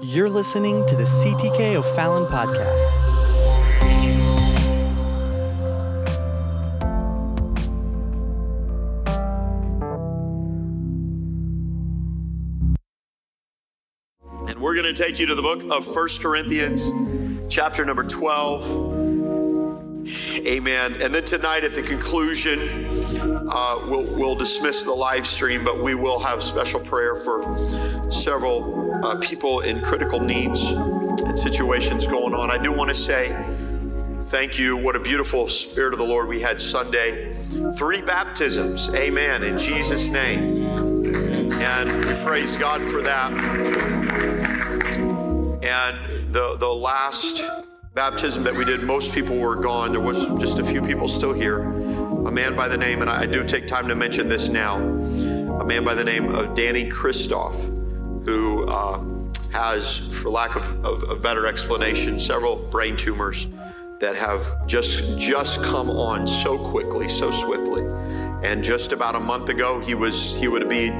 [0.00, 2.88] You're listening to the CTK O'Fallon podcast.
[14.48, 16.92] And we're going to take you to the book of First Corinthians,
[17.52, 20.06] chapter number 12.
[20.46, 21.02] Amen.
[21.02, 22.87] And then tonight at the conclusion,
[23.50, 27.42] uh, we'll, we'll dismiss the live stream, but we will have special prayer for
[28.10, 32.50] several uh, people in critical needs and situations going on.
[32.50, 33.36] I do want to say
[34.24, 34.76] thank you.
[34.76, 37.34] What a beautiful Spirit of the Lord we had Sunday.
[37.76, 38.90] Three baptisms.
[38.90, 39.42] Amen.
[39.42, 40.66] In Jesus' name.
[40.66, 43.32] And we praise God for that.
[45.62, 47.42] And the, the last
[47.94, 49.92] baptism that we did, most people were gone.
[49.92, 51.62] There was just a few people still here.
[52.28, 55.64] A man by the name, and I do take time to mention this now, a
[55.64, 57.56] man by the name of Danny Christoph,
[58.26, 59.02] who uh,
[59.50, 63.46] has, for lack of, of, of better explanation, several brain tumors
[64.00, 67.82] that have just just come on so quickly, so swiftly.
[68.46, 70.90] And just about a month ago, he was he would be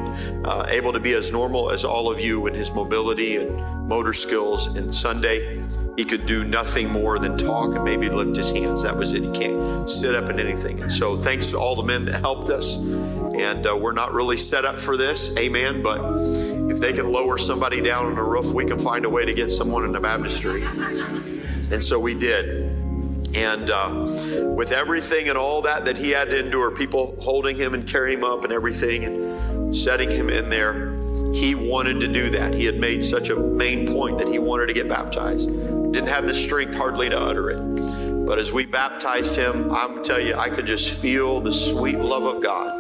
[0.47, 4.15] uh, able to be as normal as all of you in his mobility and motor
[4.15, 4.69] skills.
[4.69, 5.58] And Sunday,
[5.99, 8.85] he could do nothing more than talk and maybe lift his hands.
[8.85, 9.25] That was it.
[9.25, 10.81] He can't sit up in anything.
[10.81, 12.77] And so, thanks to all the men that helped us.
[12.77, 15.83] And uh, we're not really set up for this, amen.
[15.83, 15.99] But
[16.71, 19.35] if they can lower somebody down on the roof, we can find a way to
[19.35, 20.63] get someone in the baptistry.
[20.63, 22.71] And so we did.
[23.35, 24.05] And uh,
[24.57, 28.19] with everything and all that that he had to endure, people holding him and carrying
[28.19, 30.93] him up and everything and setting him in there,
[31.35, 32.55] he wanted to do that.
[32.55, 35.51] He had made such a main point that he wanted to get baptized.
[35.93, 38.27] Didn't have the strength hardly to utter it.
[38.27, 41.51] But as we baptized him, I'm going to tell you, I could just feel the
[41.51, 42.79] sweet love of God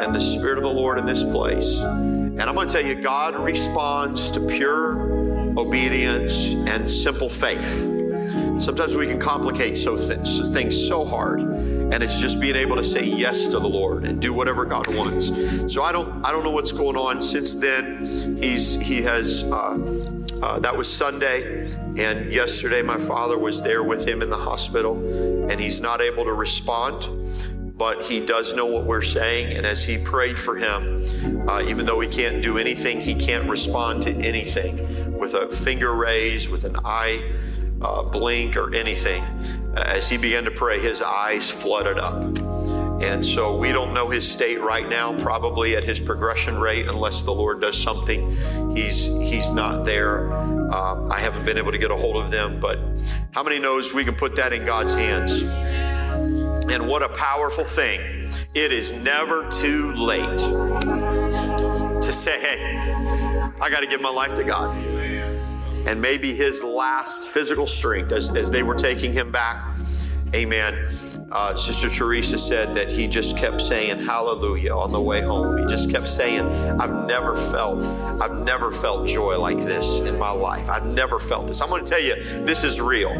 [0.00, 1.80] and the Spirit of the Lord in this place.
[1.80, 7.82] And I'm going to tell you, God responds to pure obedience and simple faith.
[8.58, 12.84] Sometimes we can complicate so th- things so hard, and it's just being able to
[12.84, 15.26] say yes to the Lord and do whatever God wants.
[15.72, 17.20] So I don't, I don't know what's going on.
[17.20, 19.42] Since then, he's he has.
[19.42, 19.99] Uh,
[20.42, 24.96] uh, that was Sunday, and yesterday my father was there with him in the hospital,
[25.50, 27.06] and he's not able to respond
[27.80, 29.56] but he does know what we're saying.
[29.56, 33.48] And as he prayed for him, uh, even though he can't do anything, he can't
[33.48, 37.22] respond to anything with a finger raise, with an eye
[37.80, 39.24] uh, blink, or anything.
[39.76, 42.49] As he began to pray, his eyes flooded up.
[43.00, 47.22] And so we don't know his state right now, probably at his progression rate, unless
[47.22, 48.36] the Lord does something.
[48.76, 50.30] He's he's not there.
[50.70, 52.78] Uh, I haven't been able to get a hold of them, but
[53.30, 55.42] how many knows we can put that in God's hands?
[56.70, 58.30] And what a powerful thing.
[58.54, 62.78] It is never too late to say, hey,
[63.60, 64.76] I got to give my life to God.
[65.86, 69.64] And maybe his last physical strength as, as they were taking him back,
[70.34, 70.90] amen.
[71.32, 75.58] Uh, Sister Teresa said that he just kept saying hallelujah on the way home.
[75.58, 76.44] He just kept saying,
[76.80, 77.78] I've never felt,
[78.20, 80.68] I've never felt joy like this in my life.
[80.68, 81.60] I've never felt this.
[81.60, 83.14] I'm going to tell you, this is real.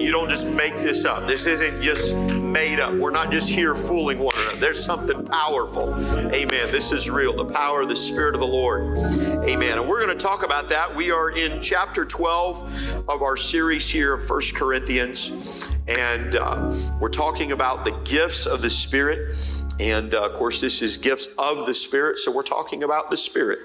[0.00, 1.26] You don't just make this up.
[1.26, 2.94] This isn't just made up.
[2.94, 4.56] We're not just here fooling one another.
[4.56, 5.92] There's something powerful.
[6.32, 6.72] Amen.
[6.72, 7.34] This is real.
[7.34, 8.96] The power of the Spirit of the Lord.
[9.44, 9.78] Amen.
[9.78, 10.94] And we're going to talk about that.
[10.94, 15.68] We are in chapter 12 of our series here of First Corinthians.
[15.88, 19.36] And uh, we're talking about the gifts of the Spirit.
[19.80, 22.18] And uh, of course, this is gifts of the Spirit.
[22.18, 23.60] So we're talking about the Spirit.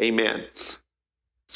[0.00, 0.44] Amen.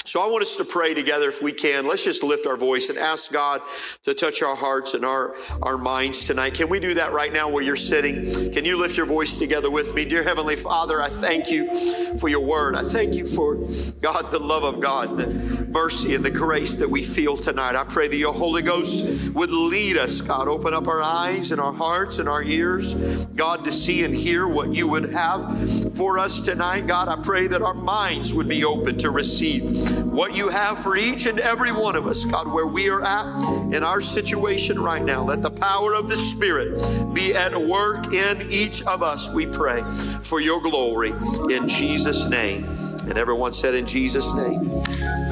[0.04, 1.86] So I want us to pray together if we can.
[1.86, 3.62] Let's just lift our voice and ask God
[4.04, 6.54] to touch our hearts and our, our minds tonight.
[6.54, 8.52] Can we do that right now where you're sitting?
[8.52, 10.04] Can you lift your voice together with me?
[10.04, 11.74] Dear Heavenly Father, I thank you
[12.18, 12.76] for your word.
[12.76, 13.56] I thank you for
[14.00, 17.76] God, the love of God, the mercy and the grace that we feel tonight.
[17.76, 20.48] I pray that your Holy Ghost would lead us, God.
[20.48, 22.94] Open up our eyes and our hearts and our ears,
[23.36, 26.86] God, to see and hear what you would have for us tonight.
[26.86, 29.76] God, I pray that our minds would be open to receive
[30.06, 33.74] what you have for each and every one of us, God, where we are at
[33.74, 35.24] in our situation right now.
[35.24, 36.80] Let the power of the Spirit
[37.12, 39.82] be at work in each of us, we pray,
[40.22, 41.12] for your glory
[41.50, 42.64] in Jesus' name.
[43.06, 44.68] And everyone said, In Jesus' name,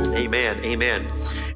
[0.09, 0.65] amen.
[0.65, 1.07] Amen.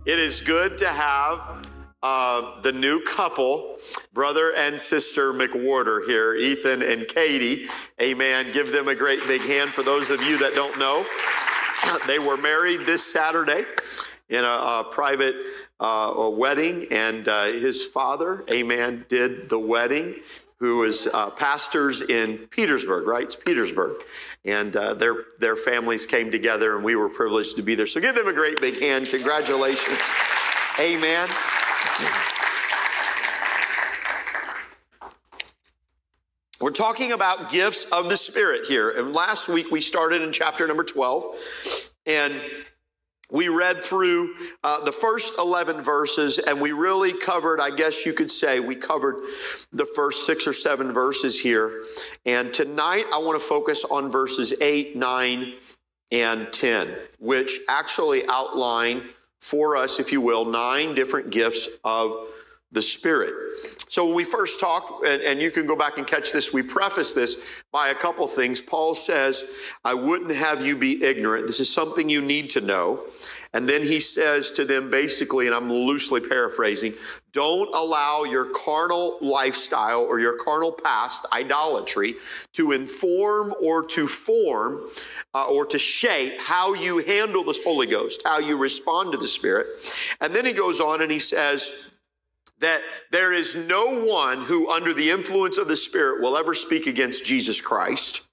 [0.05, 1.69] It is good to have
[2.03, 3.77] uh, the new couple,
[4.13, 7.67] brother and sister McWhorter here, Ethan and Katie.
[8.01, 8.53] Amen.
[8.53, 11.05] Give them a great big hand for those of you that don't know.
[12.07, 13.65] they were married this Saturday
[14.29, 15.35] in a, a private
[15.81, 20.17] uh, a wedding, and uh, his father, amen, did the wedding.
[20.59, 23.23] who is uh, pastors in Petersburg, right?
[23.23, 23.97] It's Petersburg.
[24.49, 27.87] And uh, their, their families came together, and we were privileged to be there.
[27.87, 29.07] So give them a great big hand.
[29.07, 30.01] Congratulations.
[30.81, 31.29] Amen.
[36.63, 38.89] We're talking about gifts of the Spirit here.
[38.89, 41.93] And last week we started in chapter number 12.
[42.07, 42.35] And
[43.31, 44.35] we read through
[44.65, 48.75] uh, the first 11 verses and we really covered, I guess you could say, we
[48.75, 49.17] covered
[49.73, 51.83] the first six or seven verses here.
[52.25, 55.55] And tonight I want to focus on verses 8, 9,
[56.11, 59.03] and 10, which actually outline
[59.41, 62.29] for us, if you will, nine different gifts of
[62.73, 63.33] the Spirit.
[63.89, 66.63] So when we first talk, and, and, you can go back and catch this, we
[66.63, 68.61] preface this by a couple things.
[68.61, 69.45] Paul says,
[69.85, 71.47] I wouldn't have you be ignorant.
[71.47, 73.07] This is something you need to know.
[73.55, 76.93] And then he says to them basically, and I'm loosely paraphrasing,
[77.33, 82.17] don't allow your carnal lifestyle or your carnal past, idolatry,
[82.53, 84.81] to inform or to form
[85.35, 89.27] uh, or to shape how you handle the Holy Ghost, how you respond to the
[89.27, 89.67] Spirit.
[90.21, 91.73] And then he goes on and he says,
[92.61, 96.87] that there is no one who, under the influence of the Spirit, will ever speak
[96.87, 98.27] against Jesus Christ.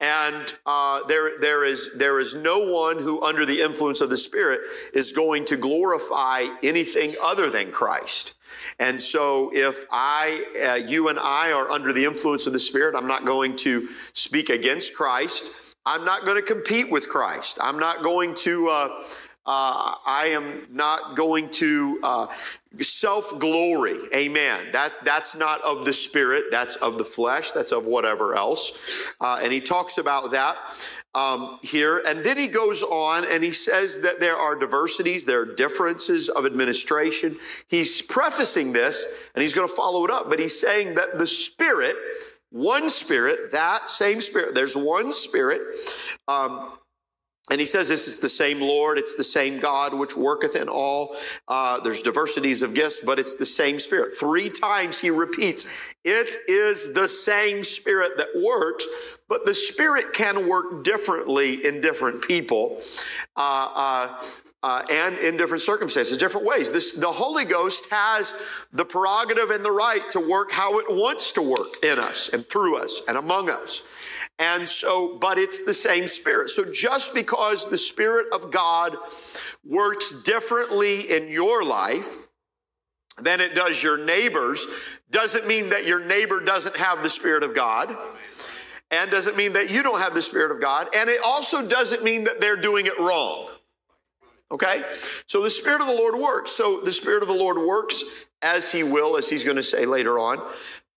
[0.00, 4.18] And uh, there, there, is, there is no one who, under the influence of the
[4.18, 4.60] Spirit,
[4.94, 8.34] is going to glorify anything other than Christ.
[8.78, 12.94] And so, if I, uh, you and I are under the influence of the Spirit,
[12.96, 15.44] I'm not going to speak against Christ.
[15.84, 17.58] I'm not going to compete with Christ.
[17.60, 18.68] I'm not going to.
[18.68, 19.02] Uh,
[19.48, 22.26] uh, I am not going to uh,
[22.82, 23.98] self glory.
[24.14, 24.66] Amen.
[24.72, 26.44] That that's not of the spirit.
[26.50, 27.52] That's of the flesh.
[27.52, 29.14] That's of whatever else.
[29.18, 30.58] Uh, and he talks about that
[31.14, 35.40] um, here, and then he goes on and he says that there are diversities, there
[35.40, 37.34] are differences of administration.
[37.68, 40.28] He's prefacing this, and he's going to follow it up.
[40.28, 41.96] But he's saying that the spirit,
[42.50, 44.54] one spirit, that same spirit.
[44.54, 45.62] There's one spirit.
[46.28, 46.72] Um,
[47.50, 50.68] and he says this is the same Lord, it's the same God which worketh in
[50.68, 51.16] all.
[51.46, 54.18] Uh, there's diversities of gifts, but it's the same Spirit.
[54.18, 58.86] Three times he repeats, it is the same Spirit that works,
[59.28, 62.80] but the Spirit can work differently in different people.
[63.36, 64.24] Uh, uh,
[64.62, 66.72] uh, and in different circumstances, different ways.
[66.72, 68.34] This, the Holy Ghost has
[68.72, 72.44] the prerogative and the right to work how it wants to work in us and
[72.48, 73.82] through us and among us.
[74.38, 76.50] And so, but it's the same Spirit.
[76.50, 78.96] So just because the Spirit of God
[79.64, 82.16] works differently in your life
[83.20, 84.64] than it does your neighbor's,
[85.10, 87.94] doesn't mean that your neighbor doesn't have the Spirit of God.
[88.90, 90.88] And doesn't mean that you don't have the Spirit of God.
[90.96, 93.48] And it also doesn't mean that they're doing it wrong.
[94.50, 94.82] Okay?
[95.26, 96.52] So the Spirit of the Lord works.
[96.52, 98.02] So the Spirit of the Lord works
[98.40, 100.40] as He will, as He's going to say later on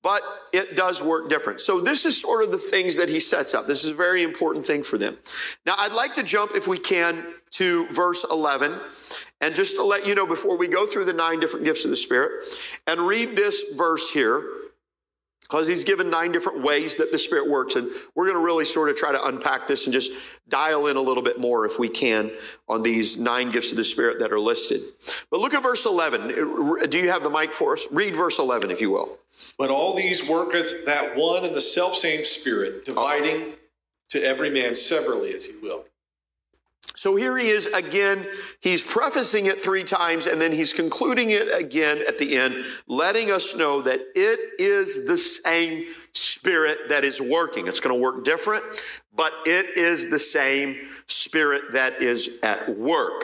[0.03, 0.21] but
[0.51, 1.59] it does work different.
[1.59, 3.67] So this is sort of the things that he sets up.
[3.67, 5.17] This is a very important thing for them.
[5.65, 8.79] Now, I'd like to jump, if we can, to verse 11.
[9.41, 11.91] And just to let you know, before we go through the nine different gifts of
[11.91, 12.45] the Spirit,
[12.87, 14.43] and read this verse here,
[15.41, 17.75] because he's given nine different ways that the Spirit works.
[17.75, 20.11] And we're going to really sort of try to unpack this and just
[20.47, 22.31] dial in a little bit more, if we can,
[22.69, 24.81] on these nine gifts of the Spirit that are listed.
[25.29, 26.89] But look at verse 11.
[26.89, 27.85] Do you have the mic for us?
[27.91, 29.17] Read verse 11, if you will.
[29.57, 33.53] But all these worketh that one and the selfsame Spirit, dividing
[34.09, 35.85] to every man severally as he will.
[36.95, 38.27] So here he is again.
[38.59, 43.31] He's prefacing it three times and then he's concluding it again at the end, letting
[43.31, 47.67] us know that it is the same spirit that is working.
[47.67, 48.63] It's going to work different,
[49.15, 50.77] but it is the same
[51.07, 53.23] spirit that is at work.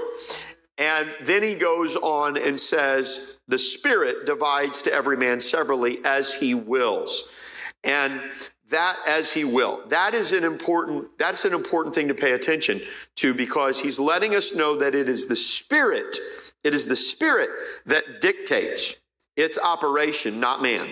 [0.80, 6.34] And then he goes on and says, the Spirit divides to every man severally as
[6.34, 7.26] he wills.
[7.84, 8.22] And
[8.70, 9.84] that as he will.
[9.88, 12.82] That is an important, that's an important thing to pay attention
[13.16, 16.18] to because he's letting us know that it is the Spirit,
[16.64, 17.50] it is the Spirit
[17.86, 18.96] that dictates
[19.38, 20.90] its operation, not man.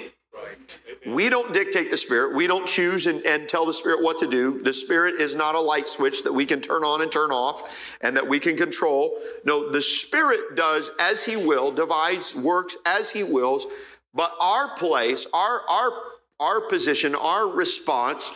[1.05, 2.35] We don't dictate the Spirit.
[2.35, 4.61] We don't choose and, and, tell the Spirit what to do.
[4.63, 7.97] The Spirit is not a light switch that we can turn on and turn off
[8.01, 9.19] and that we can control.
[9.43, 13.67] No, the Spirit does as He will, divides, works as He wills.
[14.15, 15.91] But our place, our, our,
[16.39, 18.31] our position, our response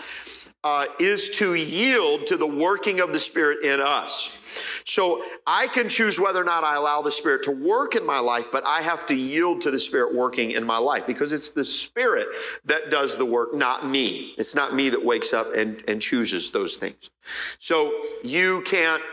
[0.63, 4.35] uh, is to yield to the working of the Spirit in us.
[4.85, 8.19] So I can choose whether or not I allow the Spirit to work in my
[8.19, 11.51] life, but I have to yield to the Spirit working in my life because it's
[11.51, 12.27] the Spirit
[12.65, 14.33] that does the work, not me.
[14.37, 17.09] It's not me that wakes up and, and chooses those things.
[17.59, 19.03] So you can't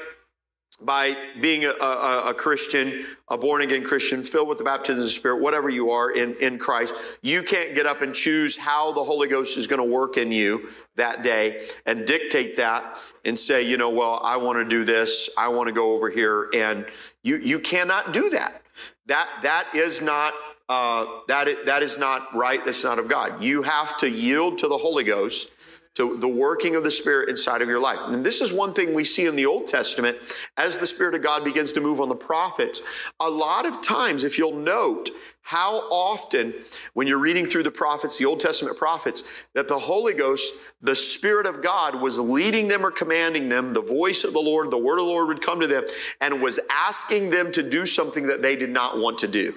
[0.85, 5.07] by being a, a, a, Christian, a born again Christian, filled with the baptism of
[5.07, 8.93] the Spirit, whatever you are in, in Christ, you can't get up and choose how
[8.93, 13.39] the Holy Ghost is going to work in you that day and dictate that and
[13.39, 16.51] say, you know, well, I want to do this, I want to go over here,
[16.55, 16.87] and
[17.23, 18.63] you you cannot do that.
[19.07, 20.35] That that is not
[20.69, 22.65] uh, that is, that is not right.
[22.65, 23.43] That's not of God.
[23.43, 25.51] You have to yield to the Holy Ghost
[25.97, 27.99] to the working of the Spirit inside of your life.
[28.07, 30.19] And this is one thing we see in the Old Testament
[30.57, 32.83] as the Spirit of God begins to move on the prophets.
[33.19, 35.11] A lot of times, if you'll note,
[35.41, 36.53] how often,
[36.95, 39.23] when you're reading through the prophets, the Old Testament prophets,
[39.55, 43.81] that the Holy Ghost, the Spirit of God, was leading them or commanding them, the
[43.81, 45.85] voice of the Lord, the word of the Lord would come to them,
[46.21, 49.55] and was asking them to do something that they did not want to do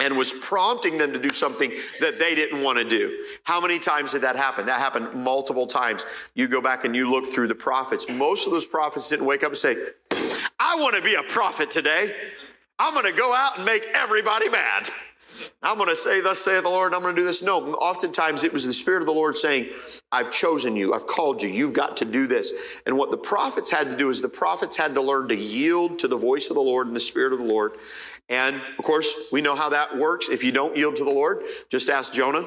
[0.00, 3.24] and was prompting them to do something that they didn't want to do.
[3.44, 4.66] How many times did that happen?
[4.66, 6.06] That happened multiple times.
[6.34, 8.06] You go back and you look through the prophets.
[8.08, 9.76] Most of those prophets didn't wake up and say,
[10.58, 12.14] I want to be a prophet today.
[12.78, 14.90] I'm going to go out and make everybody mad.
[15.62, 17.42] I'm going to say, Thus saith the Lord, I'm going to do this.
[17.42, 19.68] No, oftentimes it was the Spirit of the Lord saying,
[20.12, 22.52] I've chosen you, I've called you, you've got to do this.
[22.86, 25.98] And what the prophets had to do is the prophets had to learn to yield
[26.00, 27.72] to the voice of the Lord and the Spirit of the Lord
[28.30, 30.28] and of course, we know how that works.
[30.30, 32.46] If you don't yield to the Lord, just ask Jonah.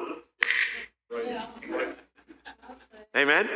[1.24, 1.46] Yeah.
[3.16, 3.48] Amen.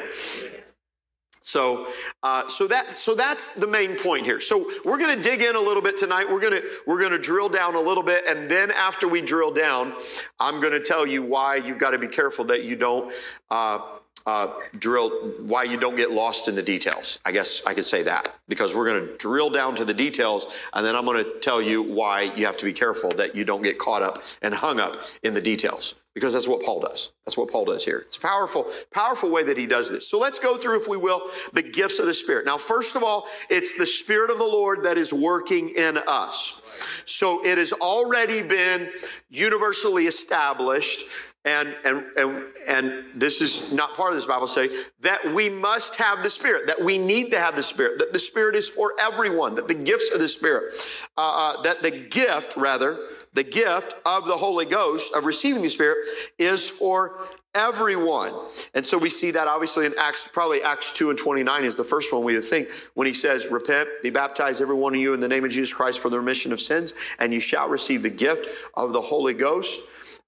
[1.48, 1.88] So,
[2.22, 4.38] uh, so that so that's the main point here.
[4.38, 6.26] So we're going to dig in a little bit tonight.
[6.28, 9.94] We're to we're to drill down a little bit, and then after we drill down,
[10.38, 13.12] I'm going to tell you why you've got to be careful that you don't.
[13.50, 13.80] Uh,
[14.28, 15.08] uh, drill
[15.40, 17.18] why you don't get lost in the details.
[17.24, 20.54] I guess I could say that because we're going to drill down to the details,
[20.74, 23.46] and then I'm going to tell you why you have to be careful that you
[23.46, 27.12] don't get caught up and hung up in the details because that's what Paul does.
[27.24, 28.00] That's what Paul does here.
[28.00, 30.10] It's a powerful, powerful way that he does this.
[30.10, 31.22] So let's go through, if we will,
[31.54, 32.44] the gifts of the Spirit.
[32.44, 37.02] Now, first of all, it's the Spirit of the Lord that is working in us.
[37.06, 38.90] So it has already been
[39.30, 41.02] universally established
[41.48, 44.68] and and and and this is not part of this bible study
[45.00, 48.18] that we must have the spirit that we need to have the spirit that the
[48.18, 50.74] spirit is for everyone that the gifts of the spirit
[51.16, 52.98] uh, uh, that the gift rather
[53.32, 55.98] the gift of the holy ghost of receiving the spirit
[56.38, 57.18] is for
[57.54, 58.32] everyone.
[58.74, 61.84] And so we see that obviously in acts probably acts 2 and 29 is the
[61.84, 65.14] first one we would think when he says repent be baptized every one of you
[65.14, 68.02] in the name of jesus christ for the remission of sins and you shall receive
[68.02, 69.80] the gift of the holy ghost.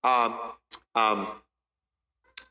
[0.02, 0.34] Um,
[0.94, 1.26] um,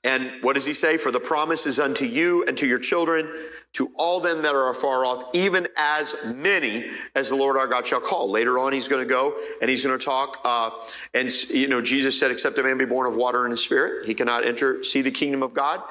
[0.03, 0.97] and what does he say?
[0.97, 3.29] For the promise is unto you and to your children,
[3.73, 6.85] to all them that are afar off, even as many
[7.15, 8.31] as the Lord our God shall call.
[8.31, 10.39] Later on, he's going to go and he's going to talk.
[10.45, 10.69] Uh,
[11.13, 14.13] and, you know, Jesus said, except a man be born of water and spirit, he
[14.13, 15.83] cannot enter, see the kingdom of God.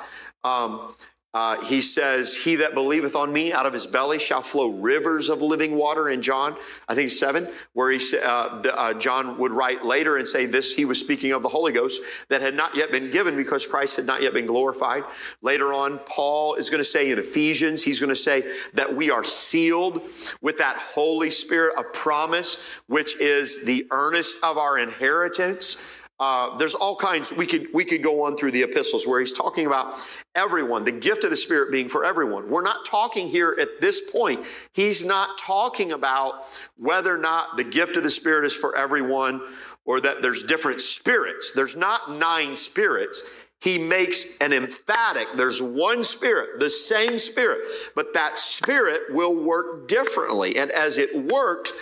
[0.42, 0.94] Um,
[1.34, 5.28] uh, he says, He that believeth on me, out of his belly shall flow rivers
[5.28, 6.56] of living water in John,
[6.88, 10.86] I think seven, where he, uh, uh, John would write later and say this, he
[10.86, 14.06] was speaking of the Holy Ghost that had not yet been given because Christ had
[14.06, 15.04] not yet been glorified.
[15.42, 19.10] Later on, Paul is going to say in Ephesians, he's going to say that we
[19.10, 20.02] are sealed
[20.40, 22.56] with that Holy Spirit, a promise,
[22.86, 25.76] which is the earnest of our inheritance.
[26.20, 27.32] Uh, there's all kinds.
[27.32, 30.04] We could we could go on through the epistles where he's talking about
[30.38, 32.48] everyone, the gift of the Spirit being for everyone.
[32.48, 34.46] We're not talking here at this point.
[34.72, 39.42] He's not talking about whether or not the gift of the Spirit is for everyone
[39.84, 41.52] or that there's different spirits.
[41.52, 43.22] There's not nine spirits.
[43.60, 45.26] He makes an emphatic.
[45.34, 47.62] There's one spirit, the same spirit,
[47.96, 50.56] but that spirit will work differently.
[50.56, 51.72] And as it worked,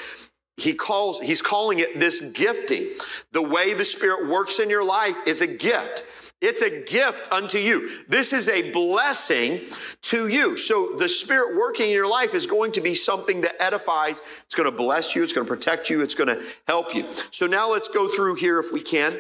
[0.57, 2.89] he calls, he's calling it this gifting.
[3.33, 6.05] The way the Spirit works in your life is a gift.
[6.43, 8.05] It's a gift unto you.
[8.09, 9.63] This is a blessing
[10.03, 10.57] to you.
[10.59, 14.21] So the Spirit working in your life is going to be something that edifies.
[14.45, 15.23] It's going to bless you.
[15.23, 16.03] It's going to protect you.
[16.03, 17.07] It's going to help you.
[17.31, 19.19] So now let's go through here if we can.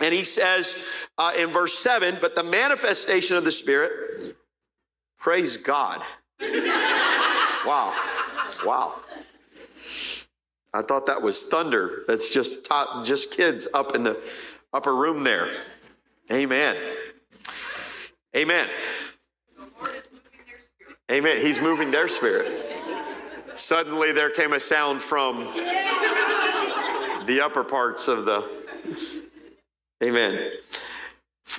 [0.00, 0.74] And he says
[1.18, 4.36] uh, in verse 7 But the manifestation of the Spirit,
[5.18, 6.02] praise God.
[6.40, 7.94] wow.
[8.64, 8.94] Wow.
[10.74, 12.02] I thought that was thunder.
[12.08, 12.68] That's just
[13.04, 14.18] just kids up in the
[14.72, 15.52] upper room there.
[16.30, 16.76] Amen.
[18.36, 18.68] Amen.
[21.10, 21.40] Amen.
[21.40, 22.50] He's moving their spirit.
[23.54, 25.44] Suddenly there came a sound from
[27.26, 28.48] the upper parts of the.
[30.02, 30.52] Amen.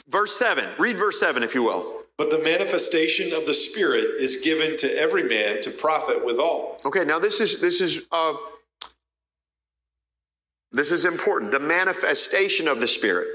[0.09, 0.67] Verse 7.
[0.79, 2.03] Read verse 7, if you will.
[2.17, 6.77] But the manifestation of the Spirit is given to every man to profit withal.
[6.85, 8.35] Okay, now this is this is uh,
[10.71, 11.51] this is important.
[11.51, 13.27] The manifestation of the Spirit.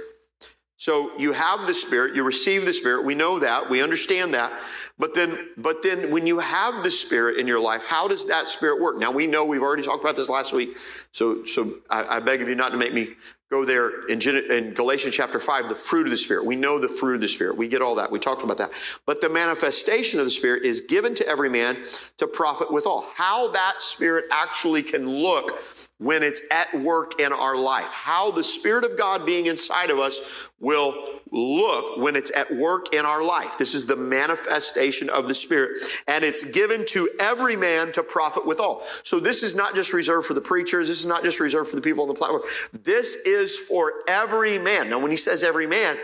[0.79, 3.05] So you have the Spirit, you receive the Spirit.
[3.05, 4.53] We know that, we understand that.
[4.97, 8.47] But then, but then when you have the Spirit in your life, how does that
[8.47, 8.97] Spirit work?
[8.97, 10.77] Now we know we've already talked about this last week.
[11.11, 13.15] So, so I, I beg of you not to make me
[13.51, 16.47] go there in, in Galatians chapter 5, the fruit of the Spirit.
[16.47, 17.57] We know the fruit of the Spirit.
[17.57, 18.13] We get all that.
[18.13, 18.71] We talked about that.
[19.05, 21.77] But the manifestation of the Spirit is given to every man
[22.19, 23.05] to profit withal.
[23.17, 25.59] How that Spirit actually can look
[25.99, 27.91] when it's at work in our life.
[27.93, 30.95] How the Spirit of God being inside of us will
[31.31, 33.59] look when it's at work in our life.
[33.59, 35.79] This is the manifestation of the Spirit.
[36.07, 38.83] And it's given to every man to profit withal.
[39.03, 40.89] So this is not just reserved for the preachers.
[40.89, 42.43] This is not just reserved for the people on the platform.
[42.73, 44.91] This is for every man.
[44.91, 45.97] Now, when he says every man,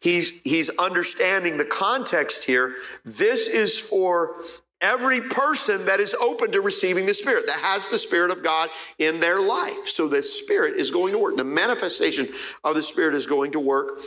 [0.00, 2.74] he's, he's understanding the context here.
[3.04, 4.36] This is for
[4.82, 8.68] every person that is open to receiving the Spirit, that has the Spirit of God
[8.98, 9.86] in their life.
[9.86, 11.36] So the Spirit is going to work.
[11.36, 12.28] The manifestation
[12.64, 14.00] of the Spirit is going to work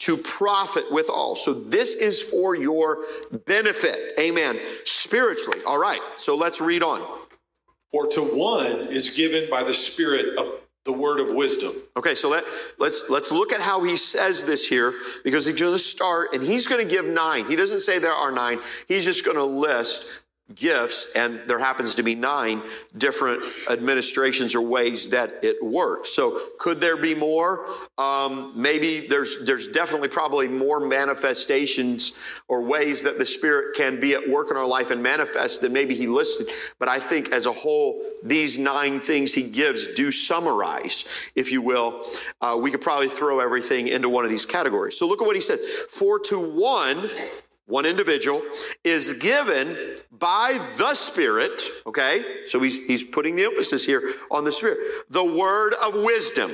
[0.00, 1.36] to profit with all.
[1.36, 2.98] So this is for your
[3.46, 4.18] benefit.
[4.18, 4.58] Amen.
[4.84, 5.60] Spiritually.
[5.66, 6.00] All right.
[6.16, 7.00] So let's read on.
[7.90, 11.72] For to one is given by the Spirit of the word of wisdom.
[11.96, 12.44] Okay, so let,
[12.78, 16.42] let's let's look at how he says this here because he's going to start and
[16.42, 17.46] he's going to give nine.
[17.46, 18.60] He doesn't say there are nine.
[18.86, 20.04] He's just going to list
[20.54, 22.62] gifts, and there happens to be nine
[22.98, 26.10] different administrations or ways that it works.
[26.10, 27.66] So, could there be more?
[27.96, 32.12] Um, maybe there's there's definitely probably more manifestations
[32.48, 35.72] or ways that the Spirit can be at work in our life and manifest than
[35.72, 36.48] maybe He listed.
[36.78, 41.62] But I think as a whole, these nine things He gives do summarize, if you
[41.62, 42.04] will.
[42.42, 44.98] Uh, we could probably throw everything into one of these categories.
[44.98, 47.10] So, look at what He said: For to one
[47.66, 48.42] one individual,
[48.82, 49.76] is given
[50.10, 52.44] by the Spirit, okay?
[52.46, 54.78] So he's, he's putting the emphasis here on the Spirit,
[55.08, 56.50] the word of wisdom,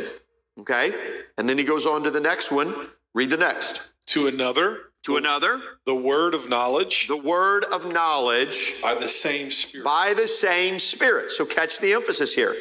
[0.60, 0.92] okay?
[1.36, 2.74] And then he goes on to the next one.
[3.14, 3.92] Read the next.
[4.08, 9.50] To another, to another, the word of knowledge, the word of knowledge by the same
[9.50, 9.84] Spirit.
[9.84, 11.30] By the same Spirit.
[11.30, 12.54] So catch the emphasis here.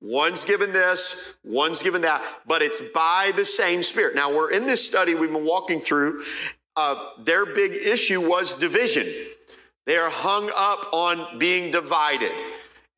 [0.00, 4.14] One's given this, one's given that, but it's by the same Spirit.
[4.14, 6.22] Now, we're in this study we've been walking through,
[6.76, 9.06] uh, their big issue was division.
[9.86, 12.32] They are hung up on being divided.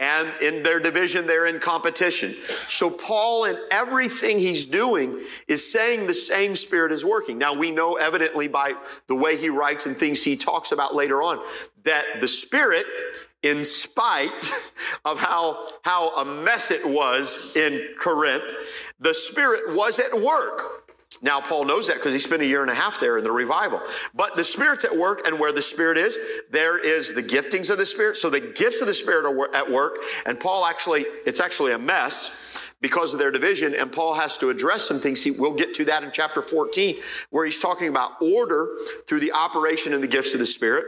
[0.00, 2.32] And in their division, they're in competition.
[2.68, 7.36] So, Paul, in everything he's doing, is saying the same spirit is working.
[7.36, 8.75] Now, we know evidently by
[9.08, 11.41] the way he writes and things he talks about later on
[11.82, 12.86] that the spirit,
[13.43, 14.52] in spite
[15.04, 18.52] of how, how a mess it was in Corinth,
[19.00, 20.87] the spirit was at work
[21.23, 23.33] now, Paul knows that because he spent a year and a half there in the
[23.33, 23.83] revival.
[24.15, 26.19] But the Spirit's at work, and where the Spirit is,
[26.50, 28.17] there is the giftings of the Spirit.
[28.17, 29.99] So the gifts of the Spirit are at work.
[30.26, 33.75] And Paul actually, it's actually a mess because of their division.
[33.75, 35.23] And Paul has to address some things.
[35.23, 36.97] He, we'll get to that in chapter 14,
[37.31, 38.69] where he's talking about order
[39.09, 40.85] through the operation and the gifts of the Spirit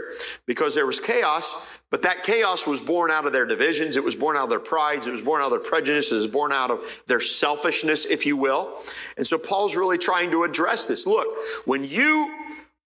[0.46, 1.68] because there was chaos.
[1.90, 3.96] But that chaos was born out of their divisions.
[3.96, 5.08] It was born out of their prides.
[5.08, 6.12] It was born out of their prejudices.
[6.12, 8.78] It was born out of their selfishness, if you will.
[9.16, 11.04] And so Paul's really trying to address this.
[11.06, 11.26] Look,
[11.66, 12.32] when you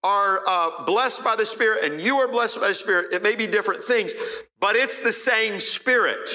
[0.03, 3.37] are uh, blessed by the Spirit and you are blessed by the Spirit, it may
[3.37, 4.15] be different things,
[4.59, 6.31] but it's the same Spirit.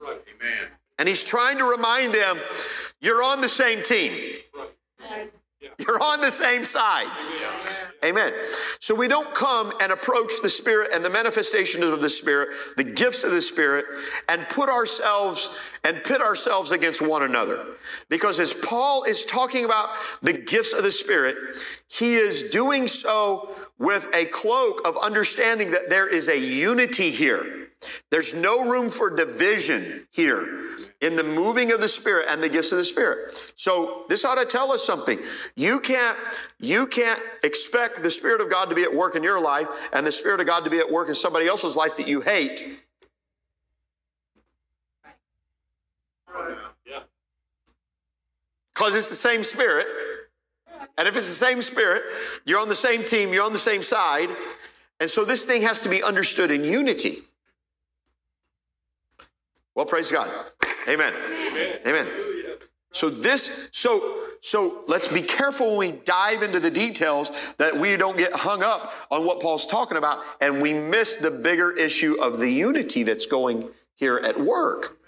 [0.00, 0.20] Right.
[0.34, 0.68] Amen.
[0.98, 2.38] And he's trying to remind them,
[3.00, 4.12] you're on the same team.
[5.78, 7.06] You're on the same side.
[8.04, 8.32] Amen.
[8.80, 12.84] So we don't come and approach the Spirit and the manifestations of the Spirit, the
[12.84, 13.84] gifts of the Spirit,
[14.28, 17.64] and put ourselves and pit ourselves against one another.
[18.08, 19.90] Because as Paul is talking about
[20.22, 21.36] the gifts of the Spirit,
[21.88, 27.71] he is doing so with a cloak of understanding that there is a unity here.
[28.10, 30.62] There's no room for division here
[31.00, 33.52] in the moving of the Spirit and the gifts of the Spirit.
[33.56, 35.18] So this ought to tell us something.
[35.56, 36.16] You can't,
[36.58, 40.06] you can't expect the Spirit of God to be at work in your life and
[40.06, 42.80] the Spirit of God to be at work in somebody else's life that you hate.
[48.74, 49.86] Because it's the same Spirit.
[50.98, 52.02] And if it's the same Spirit,
[52.44, 54.28] you're on the same team, you're on the same side.
[55.00, 57.18] And so this thing has to be understood in unity.
[59.74, 60.30] Well, praise God.
[60.88, 61.12] Amen.
[61.14, 61.78] Amen.
[61.86, 62.06] Amen.
[62.92, 67.96] So this, so so let's be careful when we dive into the details that we
[67.96, 72.20] don't get hung up on what Paul's talking about and we miss the bigger issue
[72.20, 74.98] of the unity that's going here at work.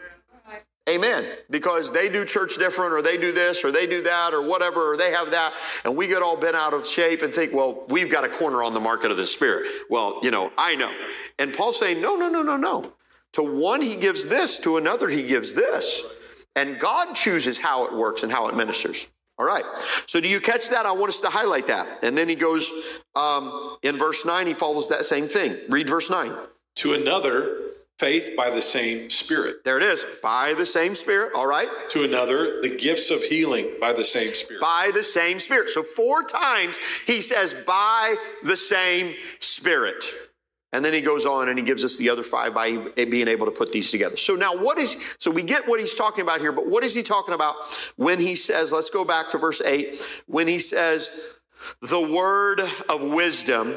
[0.89, 1.25] Amen.
[1.49, 4.93] Because they do church different, or they do this, or they do that, or whatever,
[4.93, 7.85] or they have that, and we get all bent out of shape and think, well,
[7.89, 9.67] we've got a corner on the market of the Spirit.
[9.89, 10.93] Well, you know, I know.
[11.39, 12.93] And Paul's saying, no, no, no, no, no.
[13.35, 16.03] To one, he gives this, to another, he gives this.
[16.57, 19.09] And God chooses how it works and how it ministers.
[19.39, 19.65] All right.
[20.07, 20.87] So do you catch that?
[20.87, 22.05] I want us to highlight that.
[22.05, 25.57] And then he goes um, in verse 9, he follows that same thing.
[25.69, 26.33] Read verse 9.
[26.77, 27.59] To another,
[27.99, 29.65] faith by the same Spirit.
[29.65, 30.05] There it is.
[30.23, 31.33] By the same Spirit.
[31.35, 31.69] All right.
[31.91, 34.61] To another, the gifts of healing by the same Spirit.
[34.61, 35.71] By the same Spirit.
[35.71, 40.05] So four times he says, by the same Spirit.
[40.75, 43.47] And then he goes on and he gives us the other five by being able
[43.47, 44.17] to put these together.
[44.17, 46.93] So now what is, so we get what he's talking about here, but what is
[46.93, 47.55] he talking about
[47.95, 51.37] when he says, let's go back to verse eight, when he says,
[51.81, 53.73] the word of wisdom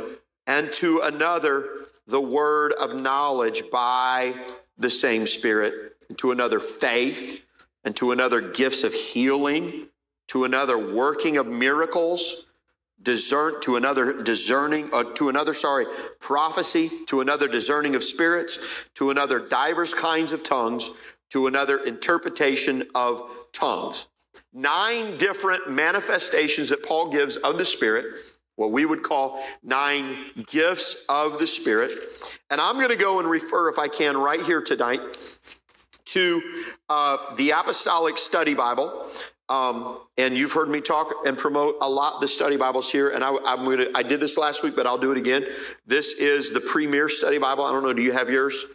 [0.47, 1.69] and to another,
[2.07, 4.33] the word of knowledge by
[4.79, 7.45] the same spirit, and to another faith,
[7.83, 9.88] and to another gifts of healing,
[10.29, 12.46] to another working of miracles,
[13.08, 15.86] discern to another discerning uh, to another sorry
[16.20, 20.89] prophecy to another discerning of spirits to another divers kinds of tongues
[21.30, 24.08] to another interpretation of tongues.
[24.54, 28.06] Nine different manifestations that paul gives of the spirit
[28.58, 30.17] what we would call nine
[30.48, 31.91] gifts of the spirit.
[32.50, 35.00] And i'm going to go and refer if i can right here tonight
[36.08, 36.41] to
[36.89, 39.10] uh, the apostolic study bible
[39.49, 43.10] um, and you've heard me talk and promote a lot the study Bibles here.
[43.10, 45.45] And I, am to, I did this last week, but I'll do it again.
[45.86, 47.63] This is the premier study Bible.
[47.63, 47.93] I don't know.
[47.93, 48.65] Do you have yours?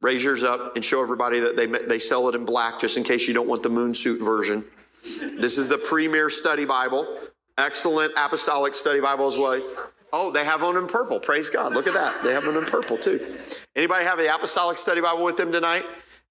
[0.00, 3.04] Raise yours up and show everybody that they, they sell it in black just in
[3.04, 4.64] case you don't want the moon suit version.
[5.02, 7.18] This is the premier study Bible.
[7.58, 9.60] Excellent apostolic study Bible as well.
[10.12, 11.20] Oh, they have one in purple.
[11.20, 11.74] Praise God.
[11.74, 12.22] Look at that.
[12.22, 13.34] They have one in purple too.
[13.76, 15.84] Anybody have the apostolic study Bible with them tonight?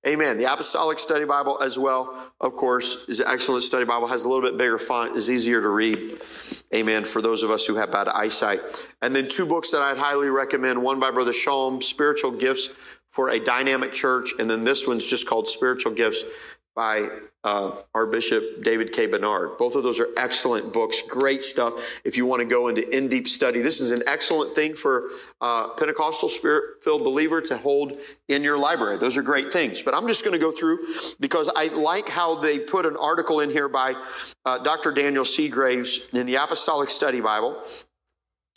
[0.07, 0.37] Amen.
[0.37, 4.07] The Apostolic Study Bible, as well, of course, is an excellent study Bible.
[4.07, 6.21] Has a little bit bigger font, is easier to read.
[6.73, 7.03] Amen.
[7.03, 8.61] For those of us who have bad eyesight.
[9.01, 12.69] And then two books that I'd highly recommend one by Brother Shalom, Spiritual Gifts
[13.09, 14.31] for a Dynamic Church.
[14.39, 16.23] And then this one's just called Spiritual Gifts
[16.79, 17.09] by
[17.43, 19.05] uh, our Bishop David K.
[19.05, 19.57] Bernard.
[19.57, 21.73] Both of those are excellent books, great stuff.
[22.05, 25.09] If you want to go into in deep study, this is an excellent thing for
[25.41, 28.97] uh, Pentecostal spirit filled believer to hold in your library.
[28.97, 29.81] Those are great things.
[29.81, 30.79] But I'm just going to go through
[31.19, 33.93] because I like how they put an article in here by
[34.45, 34.93] uh, Dr.
[34.93, 37.61] Daniel Segraves in the Apostolic Study Bible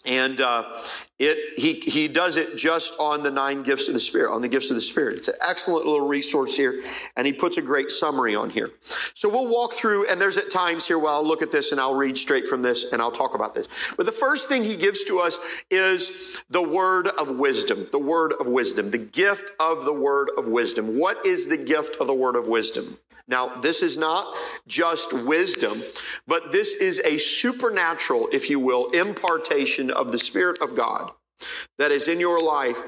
[0.06, 0.74] and uh,
[1.22, 4.48] it he he does it just on the nine gifts of the spirit on the
[4.48, 5.18] gifts of the spirit.
[5.18, 6.82] It's an excellent little resource here
[7.16, 8.70] and he puts a great summary on here.
[9.14, 11.80] So we'll walk through and there's at times here where i'll look at this and
[11.80, 13.68] i'll read straight from this and i'll talk about this.
[13.96, 15.38] But the first thing he gives to us
[15.70, 20.48] is the word of wisdom the word of wisdom the gift of the word of
[20.48, 20.98] wisdom.
[20.98, 22.98] What is the gift of the word of wisdom?
[23.28, 24.34] Now, this is not
[24.66, 25.82] just wisdom,
[26.26, 31.11] but this is a supernatural, if you will, impartation of the Spirit of God
[31.78, 32.82] that is in your life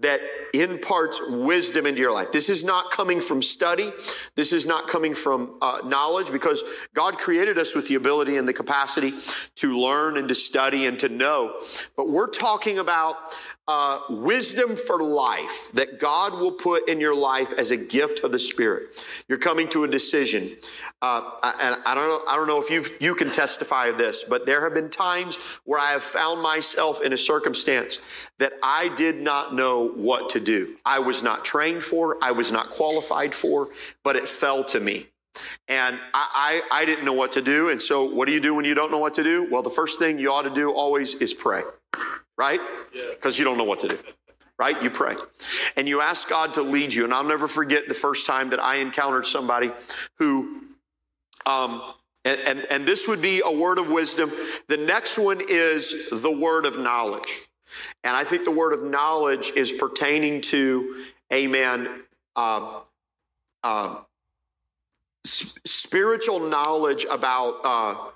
[0.00, 0.20] that
[0.54, 2.30] imparts wisdom into your life.
[2.30, 3.90] This is not coming from study.
[4.36, 6.62] This is not coming from uh, knowledge because
[6.94, 9.12] God created us with the ability and the capacity
[9.56, 11.60] to learn and to study and to know.
[11.96, 13.16] But we're talking about
[13.68, 18.32] uh, wisdom for life that God will put in your life as a gift of
[18.32, 19.04] the Spirit.
[19.28, 20.56] You're coming to a decision,
[21.02, 22.20] uh, and I don't know.
[22.26, 25.36] I don't know if you you can testify of this, but there have been times
[25.66, 27.98] where I have found myself in a circumstance
[28.38, 30.76] that I did not know what to do.
[30.86, 32.16] I was not trained for.
[32.22, 33.68] I was not qualified for,
[34.02, 35.08] but it fell to me.
[35.68, 37.68] And I, I, I didn't know what to do.
[37.68, 39.46] And so, what do you do when you don't know what to do?
[39.50, 41.62] Well, the first thing you ought to do always is pray
[42.38, 42.60] right?
[43.10, 43.98] Because you don't know what to do,
[44.58, 44.80] right?
[44.82, 45.16] You pray
[45.76, 47.04] and you ask God to lead you.
[47.04, 49.72] And I'll never forget the first time that I encountered somebody
[50.18, 50.62] who,
[51.44, 51.82] um,
[52.24, 54.30] and, and, and this would be a word of wisdom.
[54.68, 57.48] The next one is the word of knowledge.
[58.04, 62.02] And I think the word of knowledge is pertaining to, amen,
[62.36, 62.80] uh,
[63.62, 64.00] uh,
[65.24, 68.10] spiritual knowledge about uh,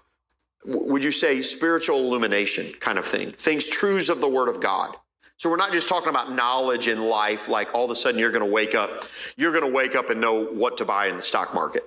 [0.64, 3.32] would you say spiritual illumination kind of thing?
[3.32, 4.96] Things truths of the word of god.
[5.36, 8.30] So we're not just talking about knowledge in life like all of a sudden you're
[8.30, 9.04] going to wake up
[9.36, 11.84] you're going to wake up and know what to buy in the stock market.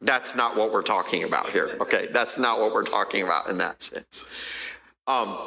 [0.00, 2.08] That's not what we're talking about here okay?
[2.10, 4.24] That's not what we're talking about in that sense.
[5.06, 5.38] Um,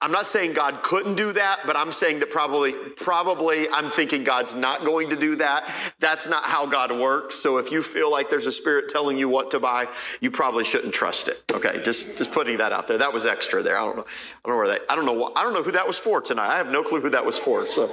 [0.00, 4.24] I'm not saying God couldn't do that, but I'm saying that probably, probably I'm thinking
[4.24, 5.70] God's not going to do that.
[5.98, 7.34] That's not how God works.
[7.36, 9.88] So if you feel like there's a spirit telling you what to buy,
[10.20, 11.42] you probably shouldn't trust it.
[11.52, 11.82] Okay.
[11.82, 12.98] Just, just putting that out there.
[12.98, 13.78] That was extra there.
[13.78, 14.06] I don't know.
[14.44, 15.32] I don't know where that, I don't know.
[15.36, 16.48] I don't know who that was for tonight.
[16.48, 17.66] I have no clue who that was for.
[17.66, 17.90] So.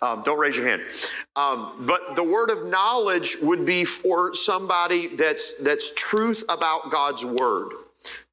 [0.00, 0.82] Um, don't raise your hand.
[1.34, 7.24] Um, but the word of knowledge would be for somebody that's that's truth about God's
[7.24, 7.72] word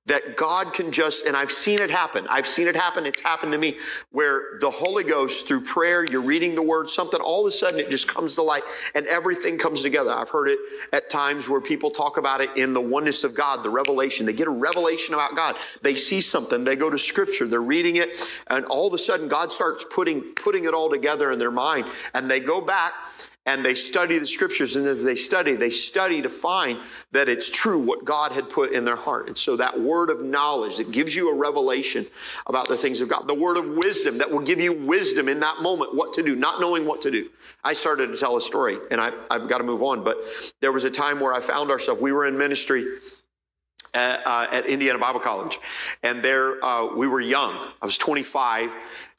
[0.08, 2.28] that God can just, and I've seen it happen.
[2.30, 3.08] I've seen it happen.
[3.08, 3.78] It's happened to me
[4.12, 7.80] where the Holy Ghost through prayer, you're reading the word, something all of a sudden
[7.80, 8.64] it just comes to light
[8.94, 10.14] and everything comes together.
[10.14, 10.60] I've heard it
[10.94, 14.28] at times where people talk about it in the oneness of God, the revelation.
[14.28, 15.58] They get a revelation about God.
[15.82, 16.64] They see something.
[16.64, 17.48] They go to scripture.
[17.48, 18.10] They're reading it
[18.48, 21.88] and all of a sudden God starts putting, putting it all together in their mind
[22.14, 22.94] and they go back
[23.46, 24.76] and they study the scriptures.
[24.76, 26.80] And as they study, they study to find
[27.12, 29.28] that it's true what God had put in their heart.
[29.28, 32.06] And so that word of knowledge that gives you a revelation
[32.48, 35.40] about the things of God, the word of wisdom that will give you wisdom in
[35.42, 37.30] that moment, what to do, not knowing what to do.
[37.64, 40.18] I started to tell a story and I, have got to move on, but
[40.62, 42.86] there was a time where I found ourselves, we were in ministry
[43.94, 45.60] at, uh, at Indiana Bible College.
[46.04, 47.54] And there, uh, we were young.
[47.82, 48.76] I was 25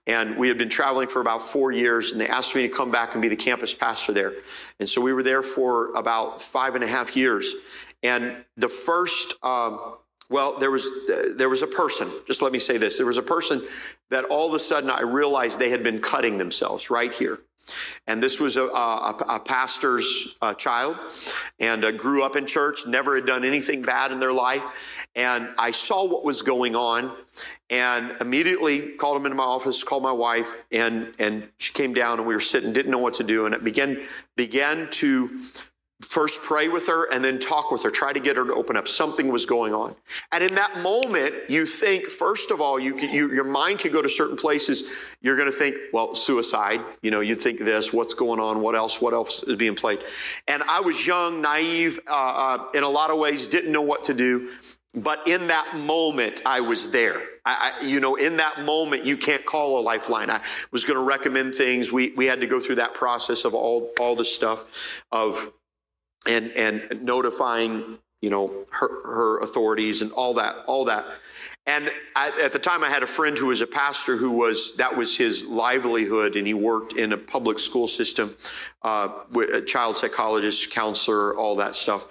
[0.07, 2.91] and we had been traveling for about four years, and they asked me to come
[2.91, 4.35] back and be the campus pastor there.
[4.79, 7.55] And so we were there for about five and a half years.
[8.03, 9.97] And the first, um,
[10.31, 10.89] well, there was
[11.37, 12.09] there was a person.
[12.27, 13.63] Just let me say this: there was a person
[14.11, 17.41] that all of a sudden I realized they had been cutting themselves right here.
[18.07, 20.97] And this was a, a, a pastor's uh, child,
[21.59, 24.63] and uh, grew up in church, never had done anything bad in their life.
[25.17, 27.11] And I saw what was going on,
[27.71, 32.19] and immediately called him into my office, called my wife, and and she came down
[32.19, 34.01] and we were sitting, didn't know what to do, and it began
[34.37, 35.41] began to
[36.03, 38.77] first pray with her and then talk with her, try to get her to open
[38.77, 38.87] up.
[38.87, 39.97] Something was going on.
[40.31, 44.03] And in that moment, you think, first of all, you, you your mind can go
[44.03, 44.85] to certain places.
[45.23, 46.83] You're going to think, well, suicide.
[47.03, 48.61] You know, you'd think this, what's going on?
[48.61, 49.01] What else?
[49.01, 50.01] What else is being played?
[50.47, 54.05] And I was young, naive, uh, uh, in a lot of ways, didn't know what
[54.05, 54.51] to do.
[54.95, 57.23] But in that moment, I was there.
[57.47, 60.31] I, I, you know, in that moment, you can't call a lifeline.
[60.31, 60.41] I
[60.73, 61.93] was going to recommend things.
[61.93, 65.53] We, we had to go through that process of all, all the stuff of,
[66.27, 71.07] and, and notifying, you know, her, her authorities and all that, all that.
[71.69, 74.77] And I, at the time, I had a friend who was a pastor who was,
[74.77, 78.37] that was his livelihood, and he worked in a public school system,
[78.83, 79.09] uh,
[79.53, 82.07] a child psychologist, counselor, all that stuff.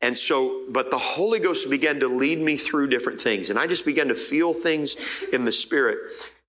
[0.00, 3.66] And so, but the Holy Ghost began to lead me through different things, and I
[3.66, 4.96] just began to feel things
[5.32, 5.98] in the Spirit.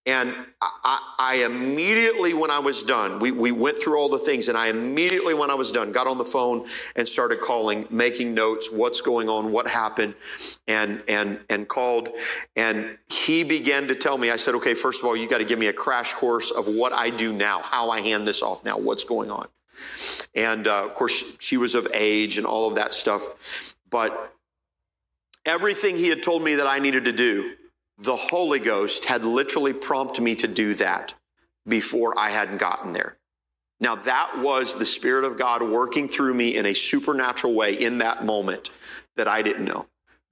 [0.07, 4.47] And I, I, immediately, when I was done, we, we went through all the things,
[4.47, 8.33] and I immediately, when I was done, got on the phone and started calling, making
[8.33, 10.15] notes, what's going on, what happened,
[10.67, 12.09] and and and called.
[12.55, 15.45] And he began to tell me, I said, okay, first of all, you got to
[15.45, 18.65] give me a crash course of what I do now, how I hand this off
[18.65, 19.49] now, what's going on.
[20.33, 23.75] And uh, of course, she was of age and all of that stuff.
[23.91, 24.33] But
[25.45, 27.53] everything he had told me that I needed to do,
[28.01, 31.13] the Holy Ghost had literally prompted me to do that
[31.67, 33.17] before I hadn't gotten there.
[33.79, 37.99] Now, that was the Spirit of God working through me in a supernatural way in
[37.99, 38.71] that moment
[39.17, 39.85] that I didn't know.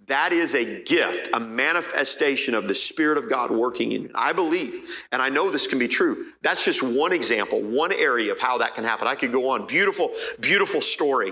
[0.08, 4.12] That is a gift, a manifestation of the Spirit of God working in you.
[4.16, 6.32] I believe, and I know this can be true.
[6.42, 9.08] That's just one example, one area of how that can happen.
[9.08, 9.68] I could go on.
[9.68, 11.32] Beautiful, beautiful story.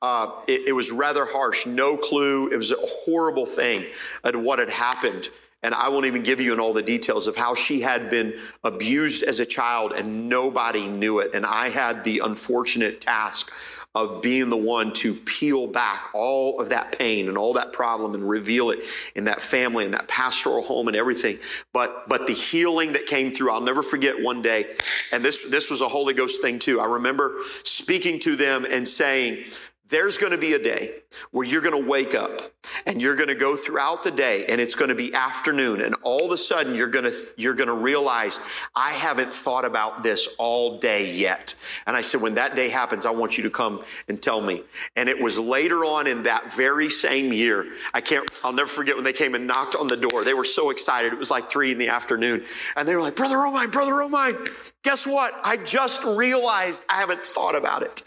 [0.00, 2.48] Uh, it, it was rather harsh, no clue.
[2.52, 3.84] It was a horrible thing
[4.22, 5.28] at what had happened.
[5.62, 8.34] And I won't even give you in all the details of how she had been
[8.64, 11.34] abused as a child and nobody knew it.
[11.34, 13.50] And I had the unfortunate task
[13.94, 18.14] of being the one to peel back all of that pain and all that problem
[18.14, 18.80] and reveal it
[19.14, 21.38] in that family and that pastoral home and everything.
[21.72, 24.74] But but the healing that came through, I'll never forget one day.
[25.12, 26.80] And this this was a Holy Ghost thing too.
[26.80, 29.44] I remember speaking to them and saying,
[29.92, 30.90] there's going to be a day
[31.32, 32.50] where you're going to wake up
[32.86, 35.94] and you're going to go throughout the day and it's going to be afternoon and
[36.02, 38.40] all of a sudden you're going to you're going to realize
[38.74, 41.54] I haven't thought about this all day yet.
[41.86, 44.62] And I said when that day happens I want you to come and tell me.
[44.96, 47.66] And it was later on in that very same year.
[47.92, 50.24] I can't I'll never forget when they came and knocked on the door.
[50.24, 51.12] They were so excited.
[51.12, 52.44] It was like 3 in the afternoon
[52.76, 55.38] and they were like, "Brother Romine, brother Romine, guess what?
[55.44, 58.02] I just realized I haven't thought about it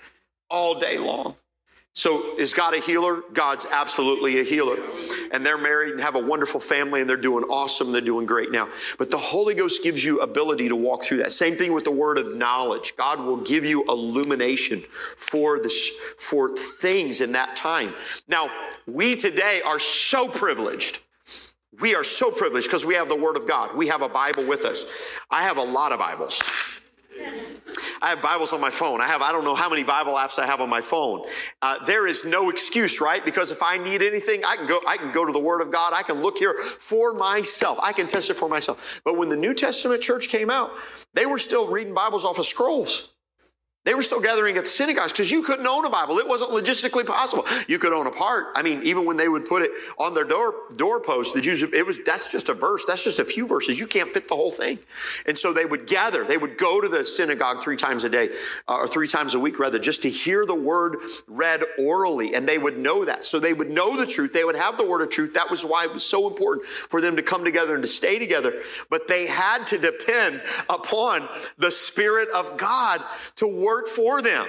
[0.49, 1.35] all day long."
[1.97, 3.23] So is God a healer?
[3.31, 4.75] God's absolutely a healer.
[5.31, 7.93] And they're married and have a wonderful family and they're doing awesome.
[7.93, 8.67] They're doing great now.
[8.97, 11.31] But the Holy Ghost gives you ability to walk through that.
[11.31, 12.95] Same thing with the word of knowledge.
[12.97, 17.93] God will give you illumination for this, for things in that time.
[18.27, 18.49] Now,
[18.86, 20.99] we today are so privileged.
[21.79, 23.73] We are so privileged because we have the word of God.
[23.73, 24.86] We have a Bible with us.
[25.31, 26.41] I have a lot of Bibles.
[28.01, 29.01] I have Bibles on my phone.
[29.01, 31.25] I have, I don't know how many Bible apps I have on my phone.
[31.62, 33.23] Uh, there is no excuse, right?
[33.23, 35.71] Because if I need anything, I can go, I can go to the Word of
[35.71, 35.93] God.
[35.93, 37.79] I can look here for myself.
[37.81, 39.01] I can test it for myself.
[39.03, 40.71] But when the New Testament church came out,
[41.13, 43.14] they were still reading Bibles off of scrolls.
[43.85, 46.17] They were still gathering at the synagogues because you couldn't own a Bible.
[46.17, 47.45] It wasn't logistically possible.
[47.67, 48.47] You could own a part.
[48.55, 49.69] I mean, even when they would put it
[49.99, 52.83] on their door doorpost, the Jews, it was that's just a verse.
[52.87, 53.79] That's just a few verses.
[53.79, 54.79] You can't fit the whole thing.
[55.27, 56.23] And so they would gather.
[56.23, 58.29] They would go to the synagogue three times a day,
[58.67, 62.33] uh, or three times a week rather, just to hear the word read orally.
[62.33, 63.23] And they would know that.
[63.23, 64.33] So they would know the truth.
[64.33, 65.35] They would have the word of truth.
[65.35, 68.17] That was why it was so important for them to come together and to stay
[68.17, 68.53] together.
[68.89, 72.99] But they had to depend upon the Spirit of God
[73.35, 74.47] to work work for them.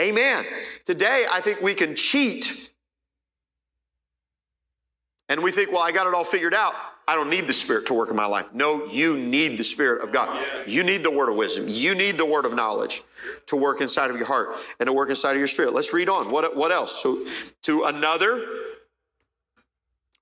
[0.00, 0.44] Amen.
[0.84, 2.70] Today, I think we can cheat.
[5.28, 6.74] And we think, well, I got it all figured out.
[7.06, 8.46] I don't need the Spirit to work in my life.
[8.52, 10.44] No, you need the Spirit of God.
[10.66, 11.64] You need the word of wisdom.
[11.66, 13.02] You need the word of knowledge
[13.46, 15.74] to work inside of your heart and to work inside of your spirit.
[15.74, 16.30] Let's read on.
[16.30, 17.02] What, what else?
[17.02, 17.24] So,
[17.62, 18.44] to another,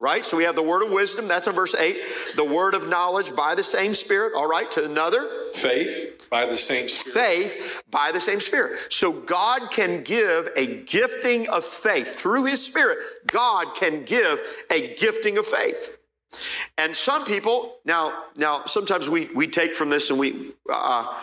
[0.00, 0.24] right?
[0.24, 1.28] So we have the word of wisdom.
[1.28, 1.96] That's in verse 8.
[2.36, 4.32] The word of knowledge by the same Spirit.
[4.36, 4.70] All right.
[4.72, 7.14] To another, faith by the same Spirit.
[7.14, 8.92] Faith by the same Spirit.
[8.92, 12.14] So God can give a gifting of faith.
[12.14, 15.96] Through His Spirit, God can give a gifting of faith.
[16.76, 21.18] And some people, now, now, sometimes we, we take from this and we, uh,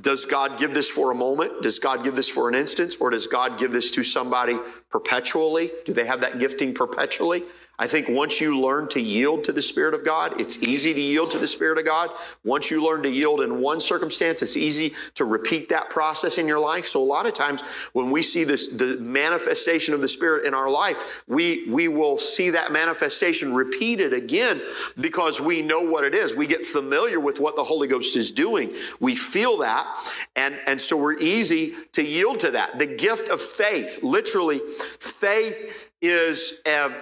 [0.00, 1.62] does God give this for a moment?
[1.62, 2.96] Does God give this for an instance?
[2.96, 4.58] Or does God give this to somebody
[4.90, 5.70] perpetually?
[5.84, 7.44] Do they have that gifting perpetually?
[7.80, 11.00] I think once you learn to yield to the Spirit of God, it's easy to
[11.00, 12.10] yield to the Spirit of God.
[12.44, 16.48] Once you learn to yield in one circumstance, it's easy to repeat that process in
[16.48, 16.86] your life.
[16.86, 17.62] So a lot of times
[17.92, 22.18] when we see this, the manifestation of the Spirit in our life, we, we will
[22.18, 24.60] see that manifestation repeated again
[24.98, 26.34] because we know what it is.
[26.34, 28.74] We get familiar with what the Holy Ghost is doing.
[28.98, 29.86] We feel that.
[30.34, 32.80] And, and so we're easy to yield to that.
[32.80, 36.92] The gift of faith, literally, faith is, a,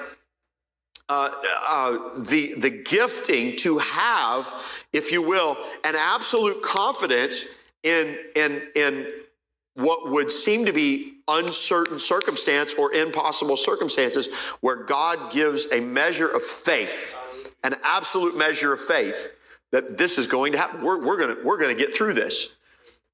[1.08, 1.30] uh,
[1.68, 4.52] uh, the, the gifting to have,
[4.92, 7.44] if you will, an absolute confidence
[7.82, 9.06] in, in, in
[9.74, 14.28] what would seem to be uncertain circumstance or impossible circumstances
[14.60, 19.32] where God gives a measure of faith, an absolute measure of faith
[19.72, 20.82] that this is going to happen.
[20.82, 22.54] We're, we're going we're to get through this.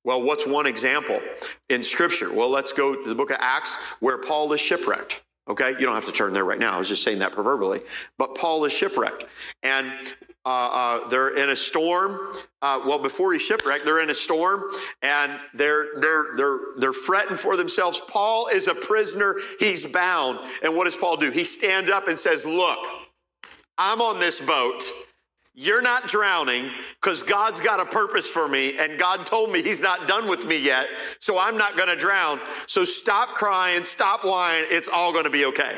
[0.04, 1.20] Well, what's one example
[1.68, 2.32] in scripture?
[2.32, 5.22] Well, let's go to the book of Acts where Paul is shipwrecked.
[5.48, 6.74] Okay, you don't have to turn there right now.
[6.74, 7.80] I was just saying that proverbially.
[8.16, 9.24] But Paul is shipwrecked,
[9.64, 9.90] and
[10.44, 10.70] uh,
[11.02, 12.18] uh, they're in a storm.
[12.62, 14.62] Uh, well, before he's shipwrecked, they're in a storm,
[15.02, 18.00] and they're they're they're they're fretting for themselves.
[18.08, 20.38] Paul is a prisoner; he's bound.
[20.62, 21.30] And what does Paul do?
[21.30, 22.78] He stands up and says, "Look,
[23.78, 24.84] I'm on this boat."
[25.54, 29.82] You're not drowning because God's got a purpose for me, and God told me He's
[29.82, 30.86] not done with me yet,
[31.18, 32.40] so I'm not going to drown.
[32.66, 34.66] So stop crying, stop whining.
[34.70, 35.76] It's all going to be okay.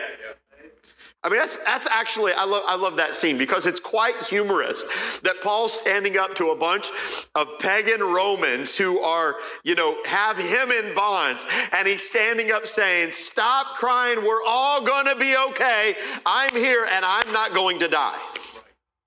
[1.24, 4.84] I mean, that's, that's actually, I love, I love that scene because it's quite humorous
[5.22, 6.90] that Paul's standing up to a bunch
[7.34, 11.46] of pagan Romans who are, you know, have him in bonds.
[11.72, 14.22] And he's standing up saying, Stop crying.
[14.22, 15.96] We're all going to be okay.
[16.26, 18.20] I'm here and I'm not going to die.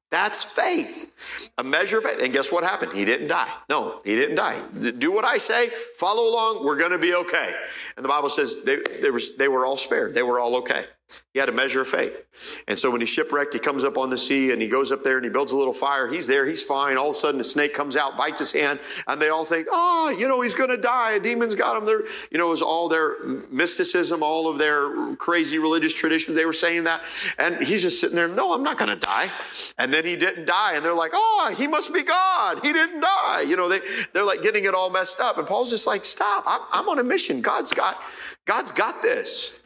[0.09, 2.21] That's faith, a measure of faith.
[2.21, 2.93] And guess what happened?
[2.93, 3.51] He didn't die.
[3.69, 4.61] No, he didn't die.
[4.91, 7.53] Do what I say, follow along, we're going to be okay.
[7.97, 10.85] And the Bible says they, they, was, they were all spared, they were all okay.
[11.33, 12.25] He had a measure of faith.
[12.67, 15.03] And so when he's shipwrecked, he comes up on the sea and he goes up
[15.03, 16.07] there and he builds a little fire.
[16.07, 16.97] He's there, he's fine.
[16.97, 19.67] All of a sudden, a snake comes out, bites his hand, and they all think,
[19.71, 21.13] oh, you know, he's going to die.
[21.13, 21.85] A demon's got him.
[21.85, 26.35] There, you know, it was all their mysticism, all of their crazy religious traditions.
[26.35, 27.01] They were saying that.
[27.37, 29.29] And he's just sitting there, no, I'm not going to die.
[29.77, 30.73] And then he didn't die.
[30.75, 32.59] And they're like, oh, he must be God.
[32.61, 33.45] He didn't die.
[33.47, 33.79] You know, they,
[34.13, 35.37] they're like getting it all messed up.
[35.37, 36.43] And Paul's just like, stop.
[36.45, 37.41] I'm, I'm on a mission.
[37.41, 38.01] God's got,
[38.45, 39.59] God's got this.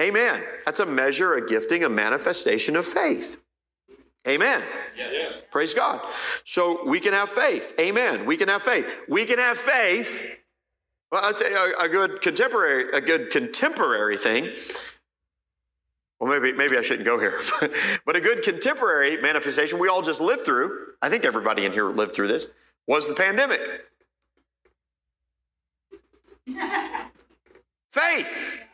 [0.00, 0.42] Amen.
[0.64, 3.42] That's a measure, a gifting, a manifestation of faith.
[4.26, 4.62] Amen.
[4.96, 5.44] Yes.
[5.50, 6.00] Praise God.
[6.44, 7.74] So we can have faith.
[7.80, 8.24] Amen.
[8.24, 8.86] We can have faith.
[9.08, 10.38] We can have faith.
[11.10, 14.50] Well, I'll tell you a, a good contemporary, a good contemporary thing.
[16.18, 17.40] Well, maybe maybe I shouldn't go here,
[18.06, 20.92] but a good contemporary manifestation we all just lived through.
[21.02, 22.48] I think everybody in here lived through this.
[22.86, 23.60] Was the pandemic.
[27.90, 28.68] faith.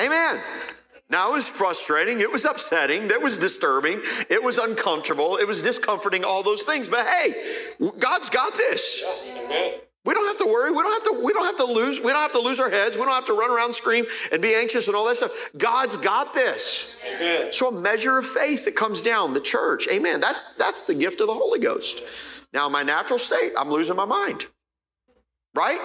[0.00, 0.40] Amen.
[1.08, 5.62] Now it was frustrating, it was upsetting, it was disturbing, it was uncomfortable, it was
[5.62, 6.88] discomforting, all those things.
[6.88, 7.32] But hey,
[7.98, 9.04] God's got this.
[10.04, 10.70] We don't have to worry.
[10.70, 12.70] We don't have to, we don't have to lose, we don't have to lose our
[12.70, 12.96] heads.
[12.96, 15.50] We don't have to run around scream and be anxious and all that stuff.
[15.56, 16.96] God's got this.
[17.04, 17.52] Amen.
[17.52, 19.88] So a measure of faith that comes down, the church.
[19.90, 20.20] Amen.
[20.20, 22.46] That's that's the gift of the Holy Ghost.
[22.52, 24.46] Now, in my natural state, I'm losing my mind.
[25.54, 25.80] Right?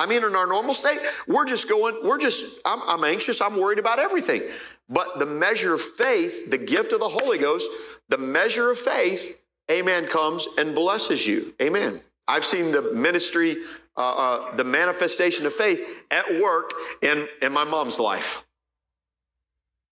[0.00, 3.60] I mean, in our normal state, we're just going, we're just, I'm, I'm anxious, I'm
[3.60, 4.42] worried about everything.
[4.88, 7.70] But the measure of faith, the gift of the Holy Ghost,
[8.08, 9.38] the measure of faith,
[9.70, 11.54] amen, comes and blesses you.
[11.60, 12.00] Amen.
[12.26, 13.56] I've seen the ministry
[13.96, 16.72] uh, uh, the manifestation of faith at work
[17.02, 18.46] in, in my mom's life.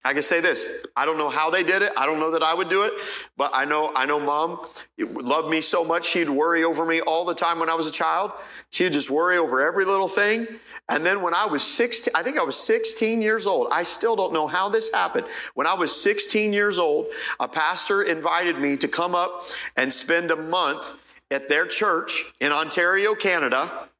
[0.08, 0.66] I can say this.
[0.96, 1.92] I don't know how they did it.
[1.94, 2.94] I don't know that I would do it,
[3.36, 4.58] but I know I know mom
[4.98, 7.92] loved me so much she'd worry over me all the time when I was a
[7.92, 8.32] child.
[8.70, 10.46] She'd just worry over every little thing.
[10.88, 13.68] And then when I was 16, I think I was 16 years old.
[13.70, 15.26] I still don't know how this happened.
[15.52, 19.44] When I was 16 years old, a pastor invited me to come up
[19.76, 20.98] and spend a month
[21.30, 23.90] at their church in Ontario, Canada.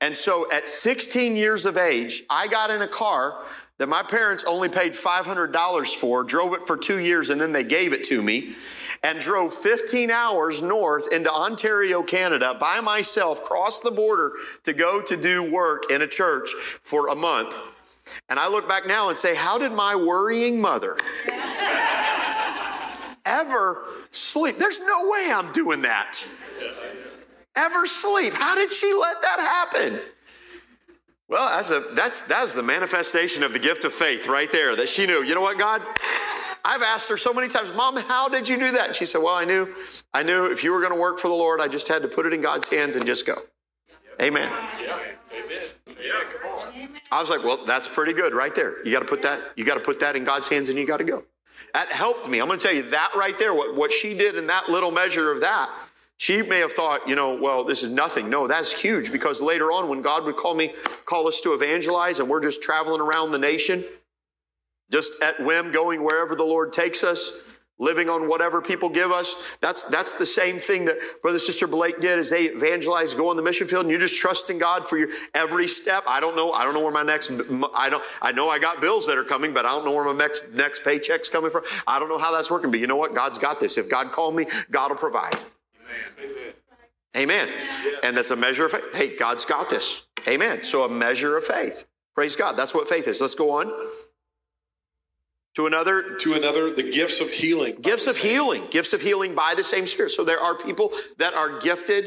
[0.00, 3.42] And so at 16 years of age, I got in a car
[3.80, 7.64] that my parents only paid $500 for, drove it for two years, and then they
[7.64, 8.54] gave it to me,
[9.02, 14.32] and drove 15 hours north into Ontario, Canada by myself, crossed the border
[14.64, 16.50] to go to do work in a church
[16.82, 17.58] for a month.
[18.28, 20.98] And I look back now and say, how did my worrying mother
[23.24, 24.58] ever sleep?
[24.58, 26.22] There's no way I'm doing that.
[27.56, 28.34] Ever sleep?
[28.34, 29.40] How did she let that
[29.72, 30.00] happen?
[31.30, 34.74] Well, that's a that's that's the manifestation of the gift of faith right there.
[34.74, 35.22] That she knew.
[35.22, 35.80] You know what, God?
[36.64, 38.96] I've asked her so many times, Mom, how did you do that?
[38.96, 39.72] She said, Well, I knew,
[40.12, 42.08] I knew if you were going to work for the Lord, I just had to
[42.08, 43.36] put it in God's hands and just go.
[44.20, 44.50] Amen.
[44.82, 44.98] Yeah.
[45.32, 45.62] Amen.
[45.86, 46.12] Yeah,
[46.42, 46.88] come on.
[47.12, 48.84] I was like, Well, that's pretty good right there.
[48.84, 50.84] You got to put that, you got to put that in God's hands and you
[50.84, 51.22] got to go.
[51.74, 52.40] That helped me.
[52.40, 54.90] I'm going to tell you that right there, what, what she did in that little
[54.90, 55.70] measure of that
[56.20, 58.28] she may have thought, you know, well, this is nothing.
[58.28, 60.74] No, that's huge because later on, when God would call me,
[61.06, 63.82] call us to evangelize, and we're just traveling around the nation,
[64.92, 67.32] just at whim, going wherever the Lord takes us,
[67.78, 69.34] living on whatever people give us.
[69.62, 73.36] That's that's the same thing that Brother Sister Blake did as they evangelized, go on
[73.36, 76.04] the mission field, and you're just trusting God for your every step.
[76.06, 76.52] I don't know.
[76.52, 77.30] I don't know where my next.
[77.74, 78.04] I don't.
[78.20, 80.44] I know I got bills that are coming, but I don't know where my next
[80.52, 81.64] next paycheck's coming from.
[81.86, 82.70] I don't know how that's working.
[82.70, 83.14] But you know what?
[83.14, 83.78] God's got this.
[83.78, 85.40] If God called me, God will provide.
[87.16, 87.48] Amen.
[88.02, 88.94] And that's a measure of faith.
[88.94, 90.02] Hey, God's got this.
[90.28, 90.62] Amen.
[90.62, 91.86] So a measure of faith.
[92.14, 92.56] Praise God.
[92.56, 93.20] That's what faith is.
[93.20, 93.72] Let's go on.
[95.54, 96.16] To another.
[96.16, 97.74] To another, the gifts of healing.
[97.80, 98.62] Gifts of healing.
[98.70, 100.12] Gifts of healing by the same Spirit.
[100.12, 102.04] So there are people that are gifted,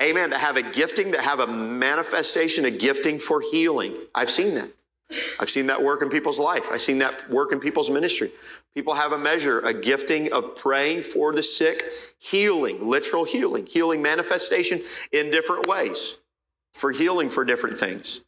[0.00, 3.94] amen, that have a gifting, that have a manifestation, a gifting for healing.
[4.14, 4.72] I've seen that.
[5.40, 6.66] I've seen that work in people's life.
[6.70, 8.32] I've seen that work in people's ministry.
[8.74, 11.84] People have a measure, a gifting of praying for the sick,
[12.18, 14.80] healing, literal healing, healing manifestation
[15.12, 16.18] in different ways
[16.72, 18.20] for healing for different things.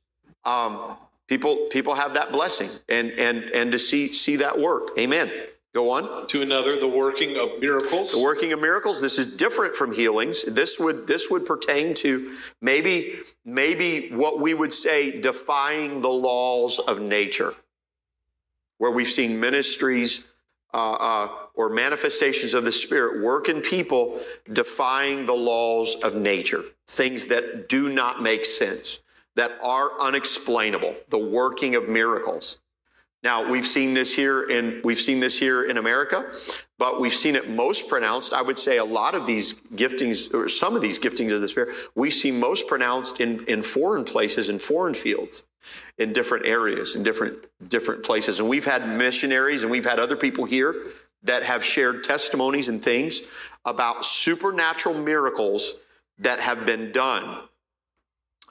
[0.44, 4.90] Um, people, people have that blessing and, and, and to see, see that work.
[4.98, 5.30] Amen.
[5.74, 6.28] Go on.
[6.28, 8.12] To another, the working of miracles.
[8.12, 9.00] The working of miracles.
[9.00, 10.44] This is different from healings.
[10.44, 16.78] This would this would pertain to maybe maybe what we would say defying the laws
[16.78, 17.54] of nature,
[18.78, 20.22] where we've seen ministries
[20.72, 24.20] uh, uh, or manifestations of the Spirit work in people
[24.52, 29.00] defying the laws of nature, things that do not make sense,
[29.34, 30.94] that are unexplainable.
[31.08, 32.60] The working of miracles.
[33.24, 36.30] Now, we've seen this here in, we've seen this here in America,
[36.78, 38.34] but we've seen it most pronounced.
[38.34, 41.48] I would say a lot of these giftings, or some of these giftings of the
[41.48, 45.44] Spirit, we see most pronounced in, in foreign places, in foreign fields,
[45.96, 48.40] in different areas, in different, different places.
[48.40, 50.74] And we've had missionaries and we've had other people here
[51.22, 53.22] that have shared testimonies and things
[53.64, 55.76] about supernatural miracles
[56.18, 57.38] that have been done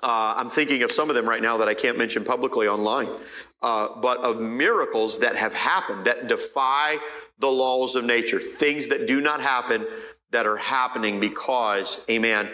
[0.03, 3.07] uh, I'm thinking of some of them right now that I can't mention publicly online,
[3.63, 6.97] uh, but of miracles that have happened that defy
[7.39, 9.87] the laws of nature, things that do not happen
[10.31, 12.49] that are happening because, amen,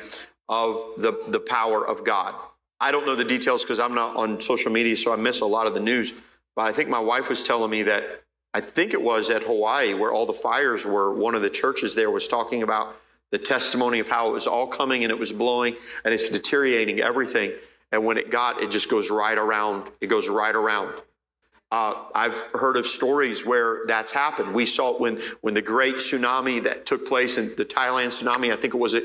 [0.47, 2.35] of the, the power of God.
[2.79, 5.45] I don't know the details because I'm not on social media, so I miss a
[5.45, 6.13] lot of the news.
[6.55, 9.93] But I think my wife was telling me that I think it was at Hawaii
[9.93, 11.13] where all the fires were.
[11.13, 12.95] One of the churches there was talking about
[13.31, 16.99] the testimony of how it was all coming and it was blowing and it's deteriorating
[16.99, 17.51] everything.
[17.91, 19.89] And when it got, it just goes right around.
[20.01, 20.93] It goes right around.
[21.71, 24.55] Uh, I've heard of stories where that's happened.
[24.55, 28.51] We saw it when when the great tsunami that took place in the Thailand tsunami.
[28.51, 29.03] I think it was it.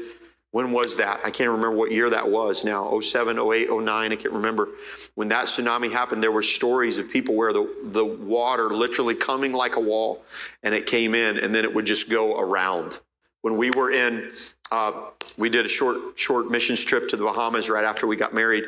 [0.51, 1.21] When was that?
[1.25, 3.01] I can't remember what year that was now.
[3.01, 4.13] 07, 08, 09.
[4.13, 4.69] I can't remember.
[5.17, 9.53] When that tsunami happened, there were stories of people where the, the water literally coming
[9.53, 10.23] like a wall
[10.63, 13.01] and it came in and then it would just go around
[13.43, 14.31] when we were in,
[14.71, 14.93] uh,
[15.39, 18.65] we did a short short missions trip to the Bahamas right after we got married,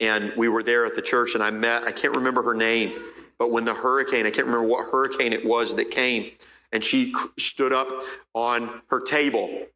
[0.00, 2.92] and we were there at the church, and I met I can't remember her name,
[3.38, 6.32] but when the hurricane I can't remember what hurricane it was that came,
[6.72, 7.88] and she stood up
[8.34, 9.66] on her table,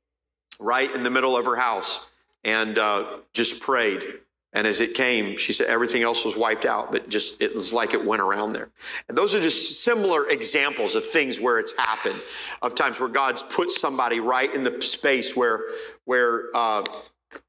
[0.60, 2.00] right in the middle of her house,
[2.44, 4.20] and uh, just prayed
[4.54, 7.72] and as it came, she said everything else was wiped out, but just it was
[7.72, 8.70] like it went around there.
[9.08, 12.20] And those are just similar examples of things where it's happened,
[12.62, 15.60] of times where God's put somebody right in the space where
[16.04, 16.84] where uh,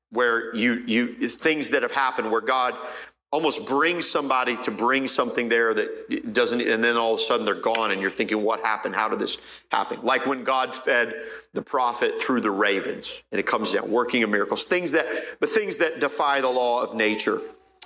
[0.09, 2.75] where you you things that have happened where God
[3.35, 7.45] almost brings somebody to bring something there that doesn't and then all of a sudden
[7.45, 8.95] they're gone and you're thinking what happened?
[8.95, 9.37] How did this
[9.71, 9.99] happen?
[9.99, 11.13] Like when god fed
[11.51, 15.05] the prophet through the ravens and it comes down working of miracles things that
[15.41, 17.39] but things that defy the law of nature.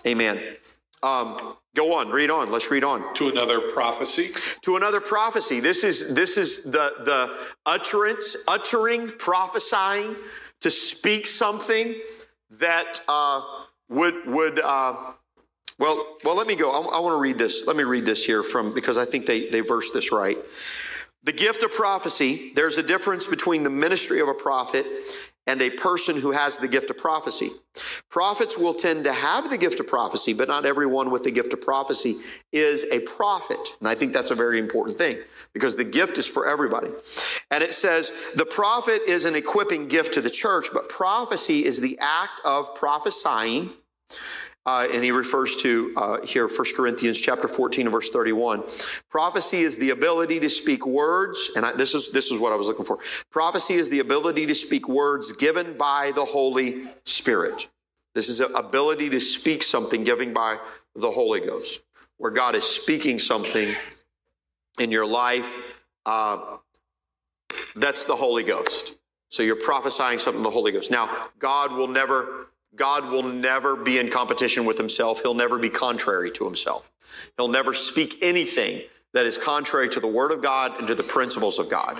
[0.05, 0.39] Amen.
[1.01, 2.51] Um, go on read on.
[2.51, 3.11] Let's read on.
[3.15, 4.27] To another prophecy.
[4.61, 5.59] to another prophecy.
[5.59, 7.35] This is this is the the
[7.65, 10.15] utterance uttering prophesying
[10.61, 11.95] to speak something
[12.51, 13.41] that uh,
[13.89, 15.13] would would uh,
[15.79, 16.69] well well let me go.
[16.71, 19.25] I, I want to read this let me read this here from because i think
[19.25, 20.37] they they verse this right.
[21.23, 24.85] The gift of prophecy there's a difference between the ministry of a prophet
[25.47, 27.49] and a person who has the gift of prophecy.
[28.11, 31.53] Prophets will tend to have the gift of prophecy but not everyone with the gift
[31.53, 32.15] of prophecy
[32.51, 33.59] is a prophet.
[33.79, 35.17] And i think that's a very important thing
[35.53, 36.89] because the gift is for everybody.
[37.51, 41.81] And it says the prophet is an equipping gift to the church but prophecy is
[41.81, 43.71] the act of prophesying
[44.65, 48.63] uh, and he refers to uh, here 1 corinthians chapter 14 and verse 31
[49.09, 52.55] prophecy is the ability to speak words and I, this is this is what i
[52.55, 52.99] was looking for.
[53.31, 57.69] Prophecy is the ability to speak words given by the holy spirit.
[58.13, 60.57] This is an ability to speak something given by
[60.95, 61.81] the holy ghost
[62.17, 63.75] where god is speaking something
[64.79, 65.57] in your life
[66.05, 66.57] uh,
[67.75, 68.95] that's the holy ghost.
[69.29, 70.91] So you're prophesying something the holy ghost.
[70.91, 75.21] Now god will never God will never be in competition with himself.
[75.21, 76.91] He'll never be contrary to himself.
[77.37, 81.03] He'll never speak anything that is contrary to the word of God and to the
[81.03, 81.99] principles of God.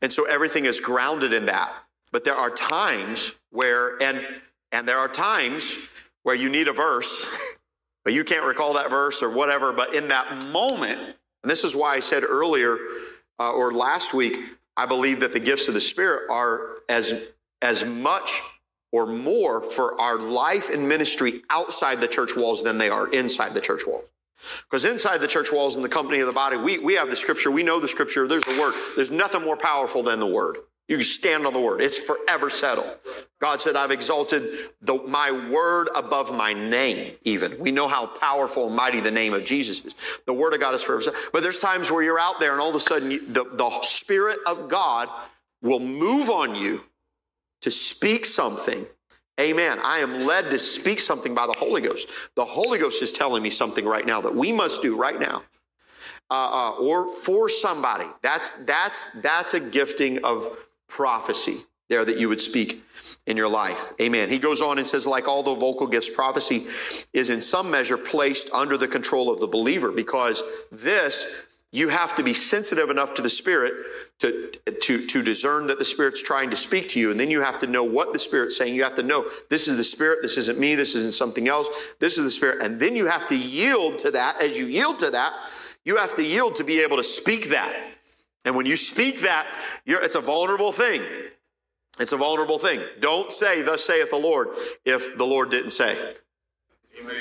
[0.00, 1.74] And so everything is grounded in that.
[2.12, 4.24] But there are times where, and,
[4.72, 5.76] and there are times
[6.22, 7.26] where you need a verse,
[8.04, 9.72] but you can't recall that verse or whatever.
[9.72, 11.00] But in that moment,
[11.42, 12.78] and this is why I said earlier
[13.38, 14.36] uh, or last week,
[14.76, 17.28] I believe that the gifts of the Spirit are as,
[17.60, 18.40] as much
[18.92, 23.54] or more for our life and ministry outside the church walls than they are inside
[23.54, 24.04] the church walls.
[24.64, 27.16] Because inside the church walls in the company of the body, we, we have the
[27.16, 28.74] scripture, we know the scripture, there's the word.
[28.96, 30.58] There's nothing more powerful than the word.
[30.88, 31.80] You stand on the word.
[31.80, 32.90] It's forever settled.
[33.40, 37.60] God said, I've exalted the, my word above my name, even.
[37.60, 39.94] We know how powerful and mighty the name of Jesus is.
[40.26, 41.22] The word of God is forever settled.
[41.32, 43.70] But there's times where you're out there and all of a sudden you, the, the
[43.82, 45.08] Spirit of God
[45.62, 46.82] will move on you
[47.60, 48.86] to speak something.
[49.40, 49.78] Amen.
[49.82, 52.08] I am led to speak something by the Holy Ghost.
[52.34, 55.42] The Holy Ghost is telling me something right now that we must do right now.
[56.30, 58.06] Uh, uh, or for somebody.
[58.22, 60.48] That's that's that's a gifting of
[60.86, 61.56] prophecy
[61.88, 62.84] there that you would speak
[63.26, 63.92] in your life.
[64.00, 64.30] Amen.
[64.30, 66.66] He goes on and says, like all the vocal gifts, prophecy
[67.12, 71.26] is in some measure placed under the control of the believer because this
[71.72, 73.72] you have to be sensitive enough to the Spirit
[74.18, 74.50] to,
[74.82, 77.12] to, to discern that the Spirit's trying to speak to you.
[77.12, 78.74] And then you have to know what the Spirit's saying.
[78.74, 81.68] You have to know this is the Spirit, this isn't me, this isn't something else,
[82.00, 82.62] this is the Spirit.
[82.62, 84.42] And then you have to yield to that.
[84.42, 85.32] As you yield to that,
[85.84, 87.74] you have to yield to be able to speak that.
[88.44, 89.46] And when you speak that,
[89.86, 91.02] it's a vulnerable thing.
[92.00, 92.80] It's a vulnerable thing.
[92.98, 94.48] Don't say, Thus saith the Lord,
[94.84, 95.96] if the Lord didn't say.
[97.00, 97.16] Amen.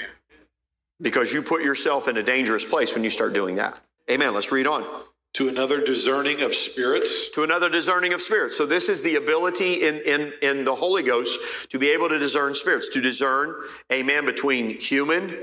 [1.02, 3.80] Because you put yourself in a dangerous place when you start doing that.
[4.10, 4.34] Amen.
[4.34, 4.86] Let's read on.
[5.34, 7.30] To another discerning of spirits.
[7.30, 8.58] To another discerning of spirits.
[8.58, 12.18] So this is the ability in, in, in the Holy Ghost to be able to
[12.18, 13.54] discern spirits, to discern,
[13.92, 15.38] amen, between human,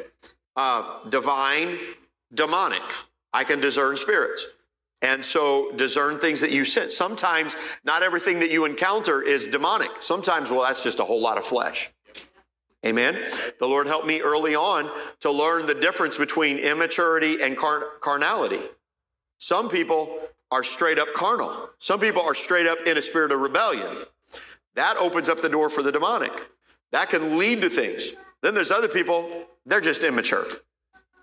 [0.56, 1.78] uh, divine,
[2.34, 2.82] demonic.
[3.32, 4.46] I can discern spirits.
[5.02, 6.96] And so discern things that you sense.
[6.96, 7.54] Sometimes
[7.84, 9.90] not everything that you encounter is demonic.
[10.00, 11.90] Sometimes, well, that's just a whole lot of flesh.
[12.86, 13.18] Amen.
[13.58, 14.88] The Lord helped me early on
[15.20, 18.60] to learn the difference between immaturity and car- carnality.
[19.38, 20.20] Some people
[20.52, 21.70] are straight up carnal.
[21.80, 23.90] Some people are straight up in a spirit of rebellion.
[24.76, 26.32] That opens up the door for the demonic.
[26.92, 28.12] That can lead to things.
[28.42, 30.46] Then there's other people, they're just immature.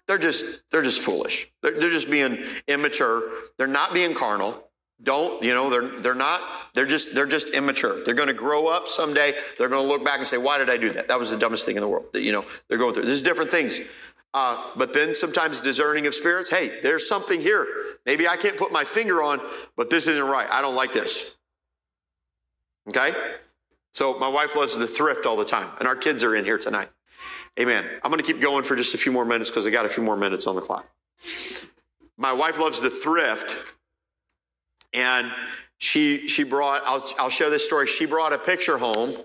[0.05, 1.49] They're just they're just foolish.
[1.61, 3.23] They're, they're just being immature.
[3.57, 4.67] They're not being carnal.
[5.03, 6.41] Don't, you know, they're they're not
[6.73, 8.03] they're just they're just immature.
[8.03, 9.35] They're going to grow up someday.
[9.57, 11.07] They're going to look back and say, "Why did I do that?
[11.09, 13.05] That was the dumbest thing in the world." You know, they're going through.
[13.05, 13.79] There's different things.
[14.33, 16.49] Uh, but then sometimes discerning of spirits.
[16.49, 17.67] Hey, there's something here.
[18.05, 19.39] Maybe I can't put my finger on,
[19.77, 20.49] but this isn't right.
[20.49, 21.35] I don't like this.
[22.89, 23.13] Okay.
[23.91, 26.57] So my wife loves the thrift all the time, and our kids are in here
[26.57, 26.89] tonight.
[27.59, 27.85] Amen.
[28.03, 29.89] I'm going to keep going for just a few more minutes because I got a
[29.89, 30.89] few more minutes on the clock.
[32.17, 33.75] My wife loves the thrift,
[34.93, 35.31] and
[35.77, 36.81] she she brought.
[36.85, 37.87] I'll I'll share this story.
[37.87, 39.15] She brought a picture home.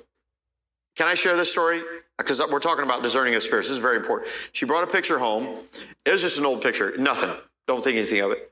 [0.97, 1.83] Can I share this story?
[2.17, 3.69] Because we're talking about discerning of spirits.
[3.69, 4.31] This is very important.
[4.53, 5.59] She brought a picture home.
[6.05, 6.97] It was just an old picture.
[6.99, 7.31] Nothing.
[7.69, 8.51] Don't think anything of it.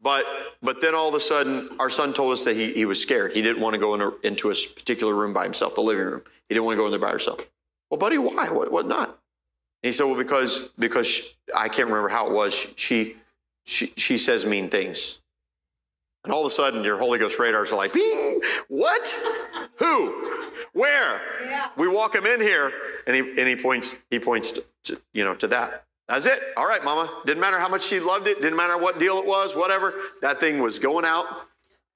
[0.00, 0.24] But
[0.62, 3.32] but then all of a sudden, our son told us that he, he was scared.
[3.32, 6.06] He didn't want to go in a, into a particular room by himself, the living
[6.06, 6.22] room.
[6.48, 7.40] He didn't want to go in there by himself.
[7.90, 8.50] Well, buddy, why?
[8.50, 9.08] What, what not?
[9.08, 12.68] And he said, well, because because she, I can't remember how it was.
[12.76, 13.16] She
[13.64, 15.17] she she says mean things.
[16.24, 19.16] And all of a sudden, your Holy Ghost radars are like, bing, what?
[19.78, 20.30] Who?
[20.72, 21.20] Where?
[21.44, 21.68] Yeah.
[21.76, 22.72] We walk him in here,
[23.06, 25.84] and he and he points he points to, to, you know to that.
[26.08, 26.40] That's it.
[26.56, 27.10] All right, Mama.
[27.26, 28.40] Didn't matter how much she loved it.
[28.40, 29.54] Didn't matter what deal it was.
[29.54, 29.92] Whatever.
[30.22, 31.26] That thing was going out.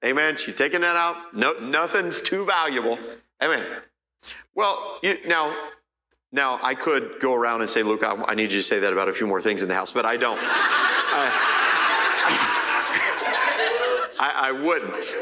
[0.05, 0.35] Amen.
[0.37, 1.33] She taking that out.
[1.33, 2.99] No, nothing's too valuable.
[3.41, 3.65] Amen.
[4.53, 5.55] Well, you, now,
[6.31, 8.93] now I could go around and say, Luke, I, I, need you to say that
[8.93, 10.39] about a few more things in the house, but I don't.
[10.41, 11.62] I,
[14.31, 15.15] I wouldn't.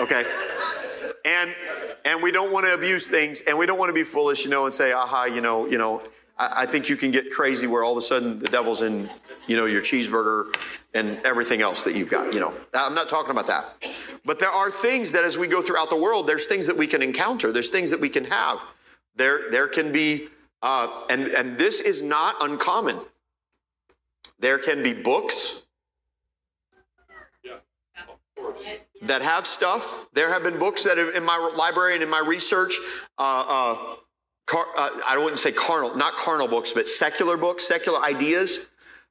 [0.00, 0.24] Okay.
[1.24, 1.54] And
[2.04, 4.50] and we don't want to abuse things, and we don't want to be foolish, you
[4.50, 6.02] know, and say, aha, you know, you know,
[6.38, 9.10] I, I think you can get crazy where all of a sudden the devil's in,
[9.46, 10.56] you know, your cheeseburger
[10.94, 12.32] and everything else that you've got.
[12.32, 14.18] You know, I'm not talking about that.
[14.24, 16.86] But there are things that as we go throughout the world, there's things that we
[16.86, 17.52] can encounter.
[17.52, 18.62] There's things that we can have.
[19.16, 20.28] There, there can be,
[20.62, 23.00] uh, and and this is not uncommon.
[24.38, 25.64] There can be books
[29.02, 30.08] that have stuff.
[30.12, 32.74] There have been books that have, in my library and in my research,
[33.18, 33.96] uh, uh,
[34.46, 38.58] car, uh, I wouldn't say carnal, not carnal books, but secular books, secular ideas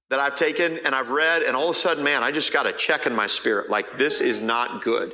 [0.09, 2.65] that I've taken and I've read, and all of a sudden, man, I just got
[2.65, 3.69] a check in my spirit.
[3.69, 5.13] Like this is not good.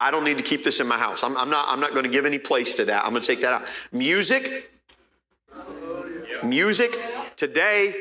[0.00, 1.22] I don't need to keep this in my house.
[1.22, 1.66] I'm, I'm not.
[1.68, 3.04] I'm not going to give any place to that.
[3.04, 3.70] I'm going to take that out.
[3.92, 4.70] Music,
[6.42, 6.96] music.
[7.36, 7.94] Today,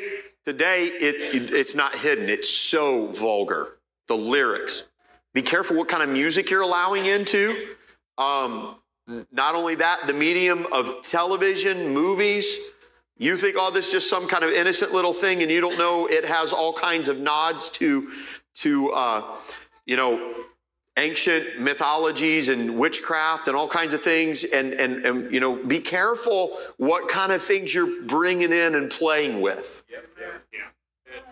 [0.45, 2.29] today it, it, it's not hidden.
[2.29, 3.77] It's so vulgar.
[4.07, 4.85] The lyrics.
[5.33, 7.75] Be careful what kind of music you're allowing into.
[8.17, 8.75] Um,
[9.31, 12.57] not only that, the medium of television, movies.
[13.17, 15.77] You think, oh, this is just some kind of innocent little thing, and you don't
[15.77, 18.11] know it has all kinds of nods to,
[18.55, 19.23] to uh,
[19.85, 20.35] you know,
[20.97, 24.43] ancient mythologies and witchcraft and all kinds of things.
[24.43, 28.89] And, and, and, you know, be careful what kind of things you're bringing in and
[28.89, 29.83] playing with.
[29.89, 30.05] Yep.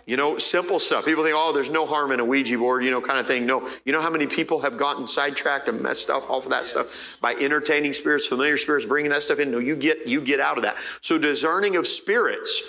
[0.05, 1.03] You know, simple stuff.
[1.03, 3.45] People think, oh, there's no harm in a Ouija board, you know, kind of thing.
[3.45, 3.69] No.
[3.83, 7.17] You know how many people have gotten sidetracked and messed up off of that stuff
[7.19, 9.51] by entertaining spirits, familiar spirits, bringing that stuff in?
[9.51, 10.77] No, you get you get out of that.
[11.01, 12.63] So discerning of spirits.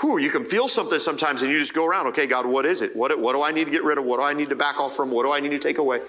[0.00, 2.80] Whew, you can feel something sometimes and you just go around, okay, God, what is
[2.80, 2.96] it?
[2.96, 4.04] What, what do I need to get rid of?
[4.04, 5.10] What do I need to back off from?
[5.10, 6.00] What do I need to take away?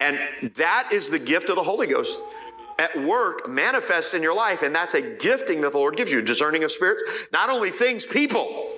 [0.00, 0.18] And
[0.56, 2.22] that is the gift of the Holy Ghost
[2.80, 4.62] at work manifest in your life.
[4.62, 7.02] And that's a gifting that the Lord gives you, discerning of spirits,
[7.32, 8.72] not only things, people.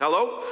[0.00, 0.42] Hello?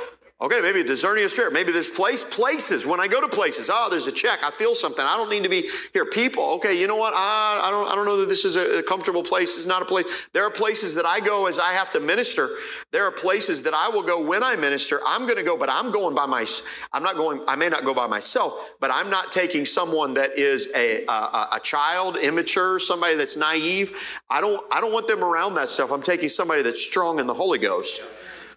[0.45, 1.55] Okay, maybe a discerning of spirit.
[1.55, 2.85] Maybe there's place, places.
[2.85, 4.41] When I go to places, oh, there's a check.
[4.43, 5.03] I feel something.
[5.03, 6.05] I don't need to be here.
[6.05, 7.15] People, okay, you know what?
[7.17, 9.57] I, I don't, I don't know that this is a, comfortable place.
[9.57, 10.05] It's not a place.
[10.35, 12.51] There are places that I go as I have to minister.
[12.93, 15.01] There are places that I will go when I minister.
[15.07, 16.45] I'm going to go, but I'm going by my.
[16.93, 17.41] I'm not going.
[17.49, 21.49] I may not go by myself, but I'm not taking someone that is a a,
[21.53, 23.97] a child, immature, somebody that's naive.
[24.29, 24.63] I don't.
[24.71, 25.91] I don't want them around that stuff.
[25.91, 28.03] I'm taking somebody that's strong in the Holy Ghost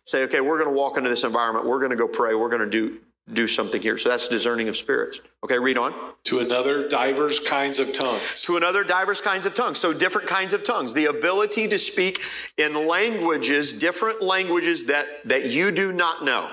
[0.08, 1.66] say, okay, we're going to walk into this environment.
[1.66, 2.34] We're going to go pray.
[2.34, 3.00] We're going to do
[3.34, 3.98] do something here.
[3.98, 5.20] So that's discerning of spirits.
[5.44, 5.94] Okay, read on.
[6.24, 8.42] To another divers kinds of tongues.
[8.44, 9.80] To another divers kinds of tongues.
[9.80, 10.94] So different kinds of tongues.
[10.94, 12.22] The ability to speak
[12.56, 16.50] in languages, different languages that that you do not know.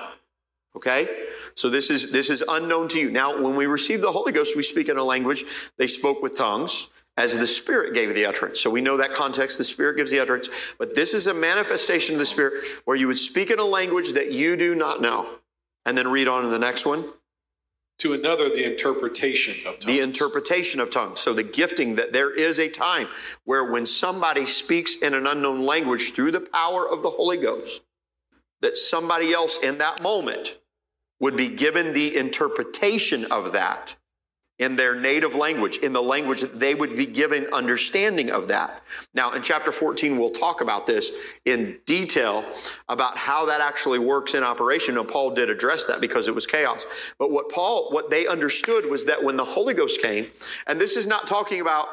[0.75, 1.07] Okay?
[1.55, 3.09] So this is this is unknown to you.
[3.09, 5.45] Now, when we receive the Holy Ghost, we speak in a language.
[5.77, 6.87] They spoke with tongues
[7.17, 8.59] as the Spirit gave the utterance.
[8.59, 10.49] So we know that context, the Spirit gives the utterance.
[10.77, 14.13] But this is a manifestation of the Spirit where you would speak in a language
[14.13, 15.27] that you do not know.
[15.85, 17.05] And then read on in the next one.
[17.99, 19.85] To another, the interpretation of tongues.
[19.85, 21.21] The interpretation of tongues.
[21.21, 23.07] So the gifting that there is a time
[23.45, 27.83] where when somebody speaks in an unknown language through the power of the Holy Ghost,
[28.61, 30.59] that somebody else in that moment
[31.21, 33.95] would be given the interpretation of that
[34.57, 38.81] in their native language, in the language that they would be given understanding of that.
[39.13, 41.11] Now, in chapter 14, we'll talk about this
[41.43, 42.45] in detail
[42.87, 44.97] about how that actually works in operation.
[44.97, 46.85] And Paul did address that because it was chaos.
[47.19, 50.27] But what Paul, what they understood was that when the Holy Ghost came,
[50.67, 51.87] and this is not talking about,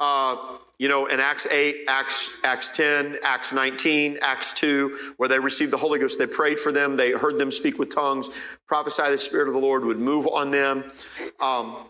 [0.00, 0.36] uh,
[0.78, 5.70] you know, in Acts 8, Acts, Acts 10, Acts 19, Acts 2, where they received
[5.70, 8.30] the Holy Ghost, they prayed for them, they heard them speak with tongues,
[8.66, 10.84] prophesy the Spirit of the Lord would move on them.
[11.40, 11.88] Um,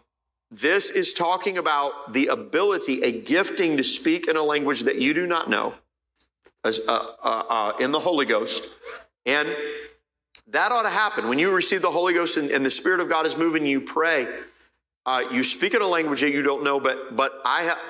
[0.50, 5.12] this is talking about the ability, a gifting to speak in a language that you
[5.12, 5.74] do not know
[6.64, 8.64] as, uh, uh, uh, in the Holy Ghost.
[9.24, 9.48] And
[10.48, 11.28] that ought to happen.
[11.28, 13.80] When you receive the Holy Ghost and, and the Spirit of God is moving, you
[13.80, 14.28] pray.
[15.04, 17.80] Uh, you speak in a language that you don't know, but but I ha-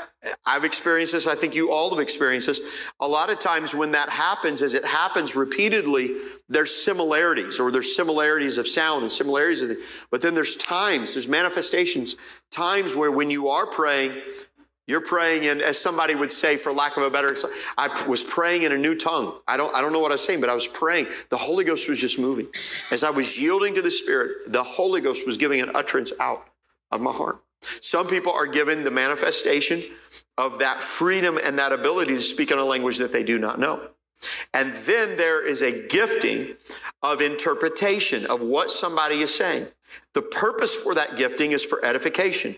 [0.44, 1.26] I've experienced this.
[1.26, 2.60] I think you all have experienced this.
[3.00, 6.16] A lot of times when that happens, as it happens repeatedly,
[6.48, 11.14] there's similarities or there's similarities of sound and similarities of the, but then there's times,
[11.14, 12.16] there's manifestations,
[12.50, 14.20] times where when you are praying,
[14.86, 17.36] you're praying, and as somebody would say, for lack of a better,
[17.76, 19.36] I was praying in a new tongue.
[19.48, 21.08] I don't, I don't know what I was saying, but I was praying.
[21.28, 22.46] The Holy Ghost was just moving.
[22.92, 26.46] As I was yielding to the Spirit, the Holy Ghost was giving an utterance out
[26.92, 27.42] of my heart.
[27.80, 29.82] Some people are given the manifestation
[30.38, 33.58] of that freedom and that ability to speak in a language that they do not
[33.58, 33.88] know.
[34.54, 36.56] And then there is a gifting
[37.02, 39.68] of interpretation of what somebody is saying.
[40.14, 42.56] The purpose for that gifting is for edification.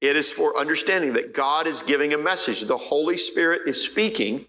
[0.00, 2.62] It is for understanding that God is giving a message.
[2.62, 4.46] The Holy Spirit is speaking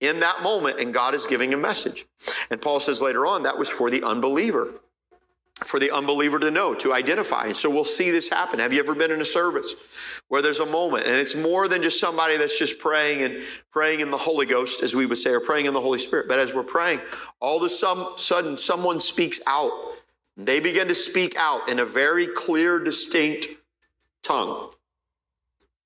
[0.00, 2.06] in that moment, and God is giving a message.
[2.50, 4.74] And Paul says later on that was for the unbeliever,
[5.64, 7.44] for the unbeliever to know, to identify.
[7.44, 8.58] And so we'll see this happen.
[8.58, 9.74] Have you ever been in a service
[10.28, 14.00] where there's a moment, and it's more than just somebody that's just praying and praying
[14.00, 16.28] in the Holy Ghost, as we would say, or praying in the Holy Spirit.
[16.28, 17.00] But as we're praying,
[17.40, 19.72] all of a sudden, someone speaks out.
[20.36, 23.48] They begin to speak out in a very clear, distinct
[24.22, 24.70] tongue.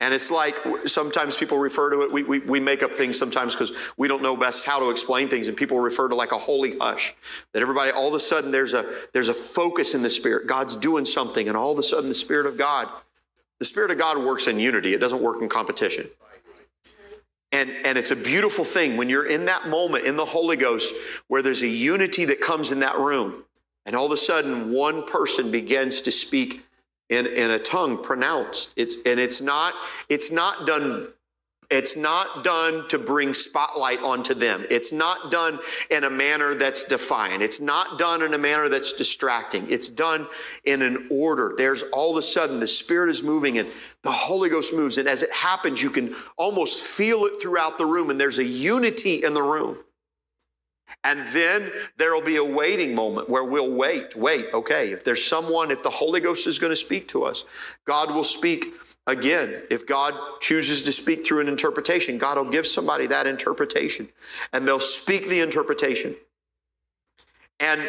[0.01, 3.55] And it's like sometimes people refer to it, we, we, we make up things sometimes
[3.55, 6.38] because we don't know best how to explain things, and people refer to like a
[6.38, 7.14] holy hush.
[7.53, 10.47] That everybody, all of a sudden, there's a, there's a focus in the Spirit.
[10.47, 12.88] God's doing something, and all of a sudden, the Spirit of God,
[13.61, 16.09] the Spirit of God works in unity, it doesn't work in competition.
[17.53, 20.92] And, and it's a beautiful thing when you're in that moment in the Holy Ghost
[21.28, 23.45] where there's a unity that comes in that room.
[23.86, 26.66] And all of a sudden, one person begins to speak
[27.14, 28.72] in, in a tongue pronounced.
[28.76, 29.74] It's, and it's not,
[30.08, 31.08] it's not done
[31.70, 34.66] it's not done to bring spotlight onto them.
[34.70, 35.58] It's not done
[35.90, 37.42] in a manner that's defiant.
[37.42, 39.70] It's not done in a manner that's distracting.
[39.70, 40.26] It's done
[40.64, 41.54] in an order.
[41.56, 43.68] There's all of a sudden the Spirit is moving and
[44.02, 44.98] the Holy Ghost moves.
[44.98, 48.10] And as it happens, you can almost feel it throughout the room.
[48.10, 49.78] And there's a unity in the room.
[51.03, 55.24] And then there will be a waiting moment where we'll wait, wait, okay, if there's
[55.24, 57.45] someone, if the Holy Ghost is going to speak to us,
[57.84, 58.74] God will speak
[59.07, 59.62] again.
[59.70, 64.09] If God chooses to speak through an interpretation, God will give somebody that interpretation
[64.53, 66.14] and they'll speak the interpretation.
[67.61, 67.82] And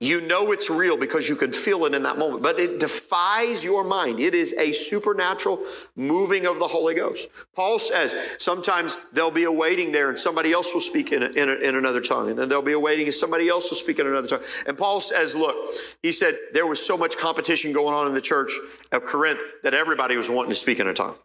[0.00, 3.62] you know it's real because you can feel it in that moment, but it defies
[3.62, 4.18] your mind.
[4.18, 5.62] It is a supernatural
[5.94, 7.28] moving of the Holy Ghost.
[7.54, 11.26] Paul says sometimes there'll be a waiting there and somebody else will speak in, a,
[11.26, 12.30] in, a, in another tongue.
[12.30, 14.42] And then there'll be a waiting and somebody else will speak in another tongue.
[14.66, 15.54] And Paul says, look,
[16.02, 18.52] he said there was so much competition going on in the church
[18.92, 21.16] of Corinth that everybody was wanting to speak in a tongue.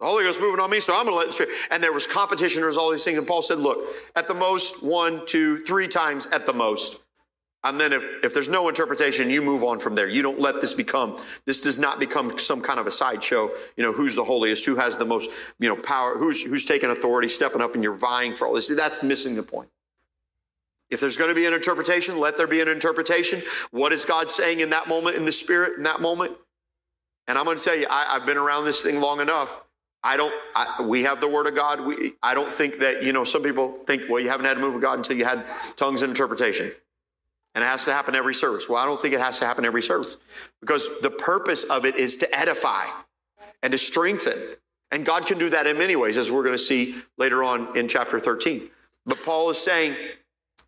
[0.00, 1.52] The Holy Ghost moving on me, so I'm going to let the Spirit.
[1.70, 3.18] And there was competition, there was all these things.
[3.18, 6.96] And Paul said, look, at the most, one, two, three times at the most,
[7.64, 10.08] and then if, if there's no interpretation, you move on from there.
[10.08, 13.50] You don't let this become, this does not become some kind of a sideshow.
[13.76, 16.90] You know, who's the holiest, who has the most, you know, power, who's, who's taking
[16.90, 18.68] authority, stepping up and you're vying for all this.
[18.68, 19.68] That's missing the point.
[20.90, 23.40] If there's going to be an interpretation, let there be an interpretation.
[23.70, 26.32] What is God saying in that moment, in the spirit, in that moment?
[27.28, 29.62] And I'm going to tell you, I, have been around this thing long enough.
[30.02, 31.80] I don't, I, we have the word of God.
[31.80, 34.60] We, I don't think that, you know, some people think, well, you haven't had a
[34.60, 35.46] move of God until you had
[35.76, 36.72] tongues and interpretation.
[37.54, 38.68] And it has to happen every service.
[38.68, 40.16] Well, I don't think it has to happen every service
[40.60, 42.84] because the purpose of it is to edify
[43.62, 44.38] and to strengthen.
[44.90, 47.76] And God can do that in many ways, as we're going to see later on
[47.76, 48.68] in chapter 13.
[49.04, 49.96] But Paul is saying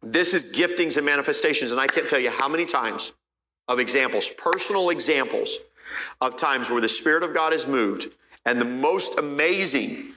[0.02, 1.70] this is giftings and manifestations.
[1.70, 3.12] And I can't tell you how many times
[3.68, 5.56] of examples, personal examples
[6.20, 8.08] of times where the Spirit of God has moved.
[8.44, 10.10] And the most amazing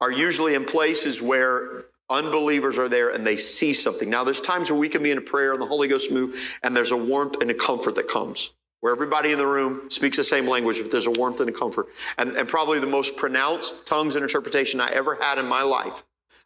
[0.00, 4.08] are usually in places where Unbelievers are there and they see something.
[4.08, 6.58] Now, there's times where we can be in a prayer and the Holy Ghost move,
[6.62, 8.50] and there's a warmth and a comfort that comes
[8.80, 11.52] where everybody in the room speaks the same language, but there's a warmth and a
[11.52, 11.88] comfort.
[12.16, 16.04] And, and probably the most pronounced tongues and interpretation I ever had in my life,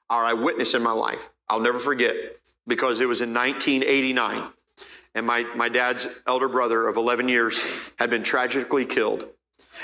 [0.09, 2.15] or I witnessed in my life, I'll never forget,
[2.67, 4.51] because it was in 1989.
[5.15, 7.61] And my, my dad's elder brother of 11 years
[7.99, 9.29] had been tragically killed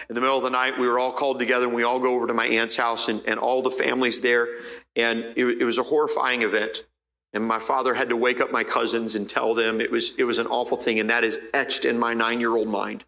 [0.08, 2.14] in the middle of the night, we were all called together and we all go
[2.14, 4.48] over to my aunt's house and, and all the families there.
[4.98, 6.84] And it, it was a horrifying event.
[7.32, 10.24] And my father had to wake up my cousins and tell them it was, it
[10.24, 10.98] was an awful thing.
[10.98, 13.04] And that is etched in my nine year old mind.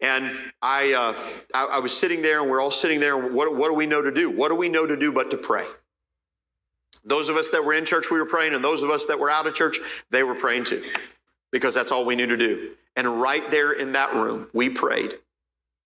[0.00, 1.16] And I, uh,
[1.54, 3.18] I, I, was sitting there and we're all sitting there.
[3.18, 4.28] And what, what do we know to do?
[4.28, 5.66] What do we know to do but to pray?
[7.04, 8.52] Those of us that were in church, we were praying.
[8.52, 9.78] And those of us that were out of church,
[10.10, 10.84] they were praying too,
[11.50, 12.72] because that's all we knew to do.
[12.96, 15.14] And right there in that room, we prayed.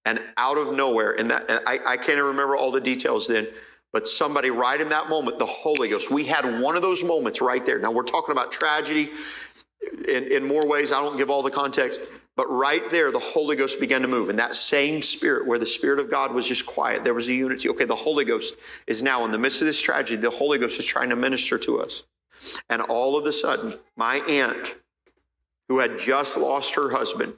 [0.04, 3.46] And out of nowhere, and I, I can't even remember all the details then,
[3.92, 7.40] but somebody right in that moment, the Holy Ghost, we had one of those moments
[7.40, 7.78] right there.
[7.78, 9.10] Now we're talking about tragedy
[10.08, 10.92] in, in more ways.
[10.92, 12.00] I don't give all the context,
[12.36, 14.28] But right there, the Holy Ghost began to move.
[14.28, 17.34] And that same spirit, where the Spirit of God was just quiet, there was a
[17.34, 17.68] unity.
[17.68, 18.54] Okay, the Holy Ghost
[18.86, 21.58] is now in the midst of this tragedy, the Holy Ghost is trying to minister
[21.58, 22.04] to us.
[22.70, 24.80] And all of a sudden, my aunt,
[25.68, 27.34] who had just lost her husband,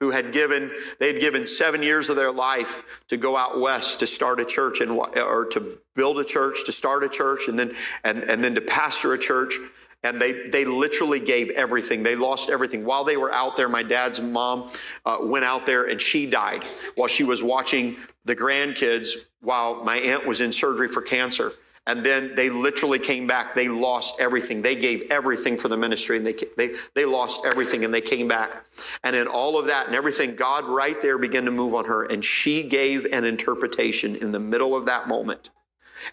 [0.00, 4.00] who had given they had given seven years of their life to go out west
[4.00, 7.58] to start a church and or to build a church to start a church and
[7.58, 7.72] then
[8.04, 9.54] and, and then to pastor a church.
[10.02, 12.02] And they they literally gave everything.
[12.02, 12.84] They lost everything.
[12.84, 14.70] While they were out there my dad's mom
[15.04, 16.64] uh, went out there and she died
[16.94, 19.08] while she was watching the grandkids
[19.40, 21.52] while my aunt was in surgery for cancer
[21.86, 23.54] and then they literally came back.
[23.54, 24.60] They lost everything.
[24.60, 28.26] They gave everything for the ministry and they, they, they lost everything and they came
[28.26, 28.64] back.
[29.04, 32.04] And in all of that and everything, God right there began to move on her.
[32.04, 35.50] And she gave an interpretation in the middle of that moment.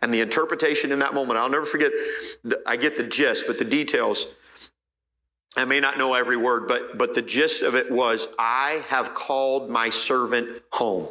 [0.02, 1.92] And the interpretation in that moment, I'll never forget,
[2.44, 4.28] the, I get the gist, but the details,
[5.58, 9.14] I may not know every word, but, but the gist of it was, I have
[9.14, 11.08] called my servant home.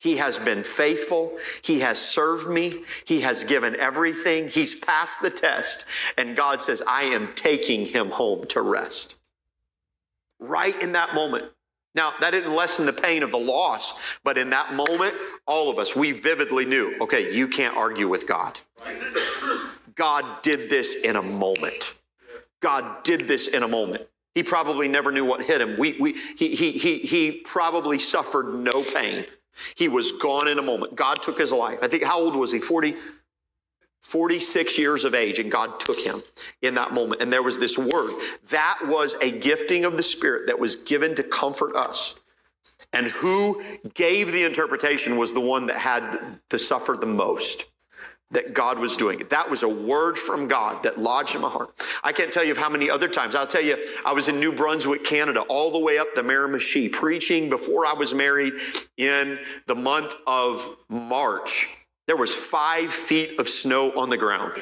[0.00, 1.38] He has been faithful.
[1.62, 2.82] He has served me.
[3.04, 4.48] He has given everything.
[4.48, 5.84] He's passed the test.
[6.16, 9.18] And God says, I am taking him home to rest.
[10.38, 11.52] Right in that moment.
[11.94, 15.14] Now, that didn't lessen the pain of the loss, but in that moment,
[15.46, 18.58] all of us, we vividly knew okay, you can't argue with God.
[19.96, 21.98] God did this in a moment.
[22.60, 24.06] God did this in a moment.
[24.34, 25.76] He probably never knew what hit him.
[25.76, 29.26] We, we, he, he, he, he probably suffered no pain.
[29.76, 30.94] He was gone in a moment.
[30.94, 31.78] God took his life.
[31.82, 32.58] I think, how old was he?
[32.58, 32.94] 40,
[34.02, 36.22] 46 years of age, and God took him
[36.62, 37.22] in that moment.
[37.22, 38.12] And there was this word.
[38.50, 42.14] That was a gifting of the Spirit that was given to comfort us.
[42.92, 43.62] And who
[43.94, 47.72] gave the interpretation was the one that had to suffer the most
[48.32, 49.30] that God was doing it.
[49.30, 51.70] That was a word from God that lodged in my heart.
[52.04, 53.34] I can't tell you how many other times.
[53.34, 53.76] I'll tell you,
[54.06, 57.92] I was in New Brunswick, Canada, all the way up the Miramichi, preaching before I
[57.92, 58.54] was married
[58.96, 61.86] in the month of March.
[62.06, 64.52] There was five feet of snow on the ground.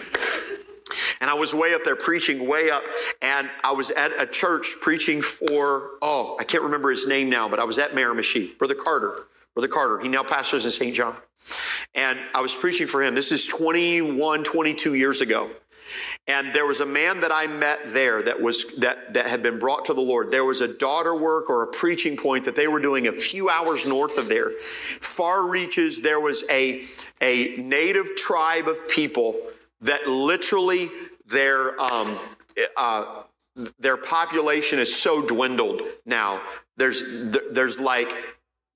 [1.21, 2.85] And I was way up there preaching, way up,
[3.21, 7.49] and I was at a church preaching for, oh, I can't remember his name now,
[7.49, 9.28] but I was at Miramichi, Brother Carter.
[9.59, 10.95] Brother Carter, he now pastors in St.
[10.95, 11.17] John.
[11.93, 13.17] And I was preaching for him.
[13.17, 15.51] This is 21, 22 years ago.
[16.29, 19.59] And there was a man that I met there that was that that had been
[19.59, 20.31] brought to the Lord.
[20.31, 23.49] There was a daughter work or a preaching point that they were doing a few
[23.49, 24.51] hours north of there.
[24.51, 26.85] Far reaches, there was a,
[27.21, 29.41] a native tribe of people
[29.81, 30.89] that literally
[31.27, 32.17] their um,
[32.77, 33.25] uh,
[33.81, 36.41] their population is so dwindled now.
[36.77, 37.03] There's
[37.51, 38.15] there's like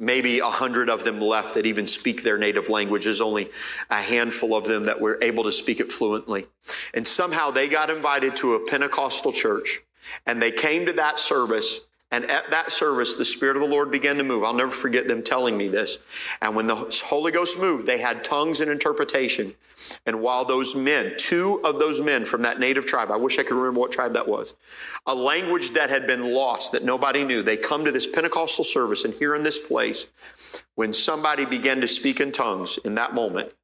[0.03, 3.05] maybe a hundred of them left that even speak their native language.
[3.05, 3.49] There's only
[3.89, 6.47] a handful of them that were able to speak it fluently.
[6.93, 9.81] And somehow they got invited to a Pentecostal church
[10.27, 11.81] and they came to that service.
[12.13, 14.45] And at that service, the Spirit of the Lord began to move.
[14.45, 15.97] I'll never forget them telling me this.
[16.43, 19.55] And when the Holy Ghost moved, they had tongues and interpretation.
[20.05, 23.43] And while those men, two of those men from that native tribe, I wish I
[23.43, 24.55] could remember what tribe that was,
[25.07, 29.05] a language that had been lost that nobody knew, they come to this Pentecostal service
[29.05, 30.09] and here in this place,
[30.75, 33.55] when somebody began to speak in tongues in that moment,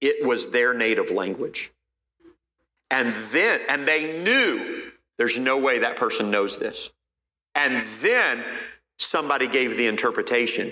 [0.00, 1.70] it was their native language.
[2.90, 6.90] And then, and they knew there's no way that person knows this.
[7.54, 8.44] And then
[8.98, 10.70] somebody gave the interpretation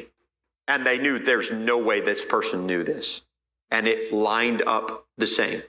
[0.69, 3.23] and they knew there's no way this person knew this
[3.71, 5.63] and it lined up the same.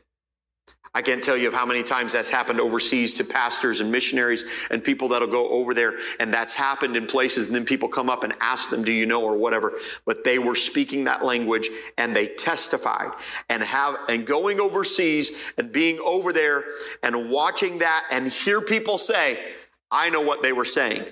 [0.93, 4.43] I can't tell you of how many times that's happened overseas to pastors and missionaries
[4.69, 8.09] and people that'll go over there and that's happened in places and then people come
[8.09, 9.71] up and ask them, do you know, or whatever.
[10.05, 13.11] But they were speaking that language and they testified
[13.47, 16.65] and have, and going overseas and being over there
[17.01, 19.53] and watching that and hear people say,
[19.91, 21.05] I know what they were saying.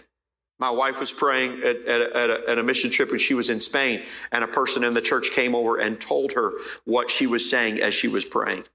[0.60, 3.50] My wife was praying at, at, at, a, at, a, mission trip when she was
[3.50, 6.52] in Spain, and a person in the church came over and told her
[6.84, 8.66] what she was saying as she was praying.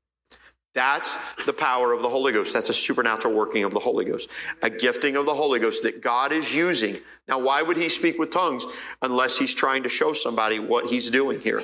[0.74, 1.16] That's
[1.46, 2.52] the power of the Holy Ghost.
[2.52, 4.28] That's a supernatural working of the Holy Ghost,
[4.60, 6.98] a gifting of the Holy Ghost that God is using.
[7.28, 8.66] Now, why would he speak with tongues
[9.00, 11.62] unless he's trying to show somebody what he's doing here?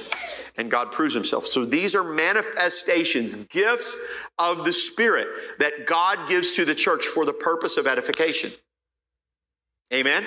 [0.56, 1.44] And God proves himself.
[1.44, 3.96] So these are manifestations, gifts
[4.38, 5.26] of the Spirit
[5.58, 8.52] that God gives to the church for the purpose of edification.
[9.92, 10.24] Amen?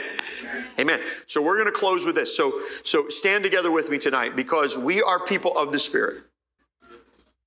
[0.78, 1.00] Amen.
[1.26, 2.36] So we're going to close with this.
[2.36, 6.24] So, so stand together with me tonight because we are people of the Spirit.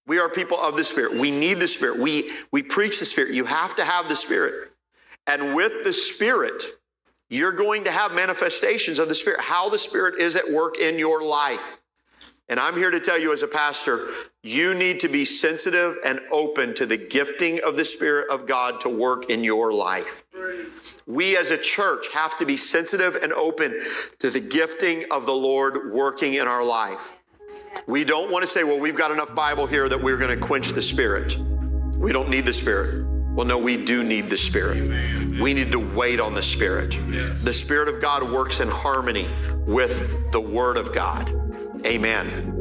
[0.07, 1.15] We are people of the Spirit.
[1.15, 1.99] We need the Spirit.
[1.99, 3.35] We, we preach the Spirit.
[3.35, 4.71] You have to have the Spirit.
[5.27, 6.63] And with the Spirit,
[7.29, 10.99] you're going to have manifestations of the Spirit, how the Spirit is at work in
[10.99, 11.79] your life.
[12.49, 14.09] And I'm here to tell you as a pastor,
[14.45, 18.81] you need to be sensitive and open to the gifting of the Spirit of God
[18.83, 20.25] to work in your life.
[21.07, 23.81] We as a church have to be sensitive and open
[24.21, 27.16] to the gifting of the Lord working in our life.
[27.87, 30.45] We don't want to say, well, we've got enough Bible here that we're going to
[30.45, 31.37] quench the Spirit.
[31.97, 33.07] We don't need the Spirit.
[33.07, 35.39] Well, no, we do need the Spirit.
[35.41, 36.99] We need to wait on the Spirit.
[37.45, 39.29] The Spirit of God works in harmony
[39.67, 41.29] with the Word of God.
[41.85, 42.55] Amen.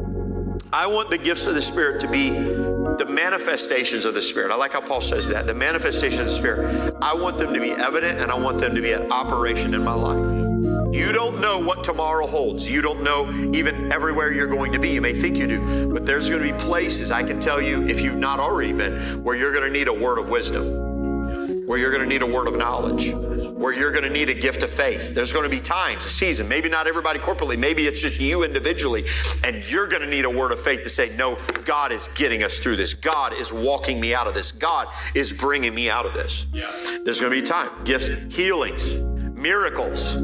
[0.72, 4.52] I want the gifts of the Spirit to be the manifestations of the Spirit.
[4.52, 5.46] I like how Paul says that.
[5.46, 6.94] The manifestations of the Spirit.
[7.00, 9.82] I want them to be evident and I want them to be at operation in
[9.82, 10.45] my life.
[10.92, 12.70] You don't know what tomorrow holds.
[12.70, 14.90] You don't know even everywhere you're going to be.
[14.90, 17.86] You may think you do, but there's going to be places, I can tell you,
[17.86, 21.78] if you've not already been, where you're going to need a word of wisdom, where
[21.78, 24.62] you're going to need a word of knowledge, where you're going to need a gift
[24.62, 25.14] of faith.
[25.14, 28.44] There's going to be times, a season, maybe not everybody corporately, maybe it's just you
[28.44, 29.04] individually,
[29.44, 32.42] and you're going to need a word of faith to say, No, God is getting
[32.42, 32.94] us through this.
[32.94, 34.52] God is walking me out of this.
[34.52, 36.46] God is bringing me out of this.
[36.52, 36.70] Yeah.
[37.04, 40.16] There's going to be time, gifts, healings, miracles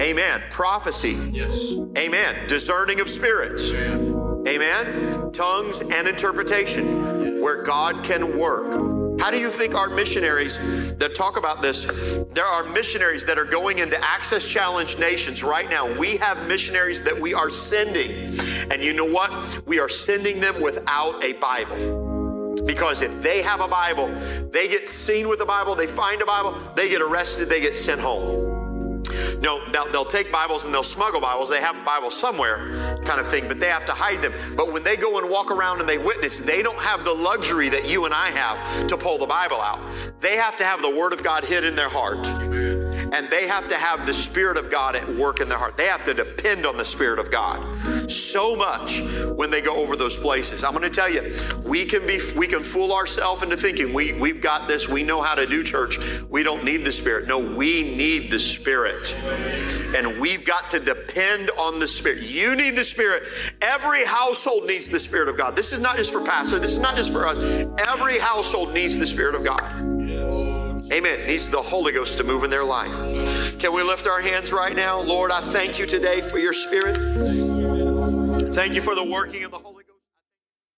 [0.00, 0.42] Amen.
[0.50, 1.18] Prophecy.
[1.32, 1.72] Yes.
[1.96, 2.46] Amen.
[2.48, 3.72] Discerning of spirits.
[3.72, 4.44] Amen.
[4.46, 5.32] Amen.
[5.32, 8.96] Tongues and interpretation where God can work.
[9.18, 10.58] How do you think our missionaries
[10.96, 11.84] that talk about this?
[12.34, 15.90] There are missionaries that are going into access challenged nations right now.
[15.98, 18.38] We have missionaries that we are sending.
[18.70, 19.66] And you know what?
[19.66, 22.54] We are sending them without a Bible.
[22.66, 24.08] Because if they have a Bible,
[24.50, 27.74] they get seen with a Bible, they find a Bible, they get arrested, they get
[27.74, 28.55] sent home.
[29.40, 31.50] No, they'll, they'll take Bibles and they'll smuggle Bibles.
[31.50, 34.32] They have a Bible somewhere, kind of thing, but they have to hide them.
[34.56, 37.68] But when they go and walk around and they witness, they don't have the luxury
[37.68, 39.80] that you and I have to pull the Bible out.
[40.20, 42.26] They have to have the Word of God hid in their heart
[43.12, 45.76] and they have to have the Spirit of God at work in their heart.
[45.76, 49.00] They have to depend on the Spirit of God so much
[49.36, 50.64] when they go over those places.
[50.64, 51.34] I'm going to tell you,
[51.64, 55.22] we can be we can fool ourselves into thinking we we've got this, we know
[55.22, 55.98] how to do church.
[56.28, 57.26] We don't need the Spirit.
[57.26, 59.14] No, we need the Spirit.
[59.94, 62.22] And we've got to depend on the Spirit.
[62.22, 63.24] You need the Spirit.
[63.62, 65.56] Every household needs the Spirit of God.
[65.56, 67.36] This is not just for pastor, this is not just for us.
[67.86, 69.95] Every household needs the Spirit of God.
[70.92, 71.26] Amen.
[71.26, 73.58] Needs the Holy Ghost to move in their life.
[73.58, 75.00] Can we lift our hands right now?
[75.00, 76.96] Lord, I thank you today for your spirit.
[78.54, 79.75] Thank you for the working of the Holy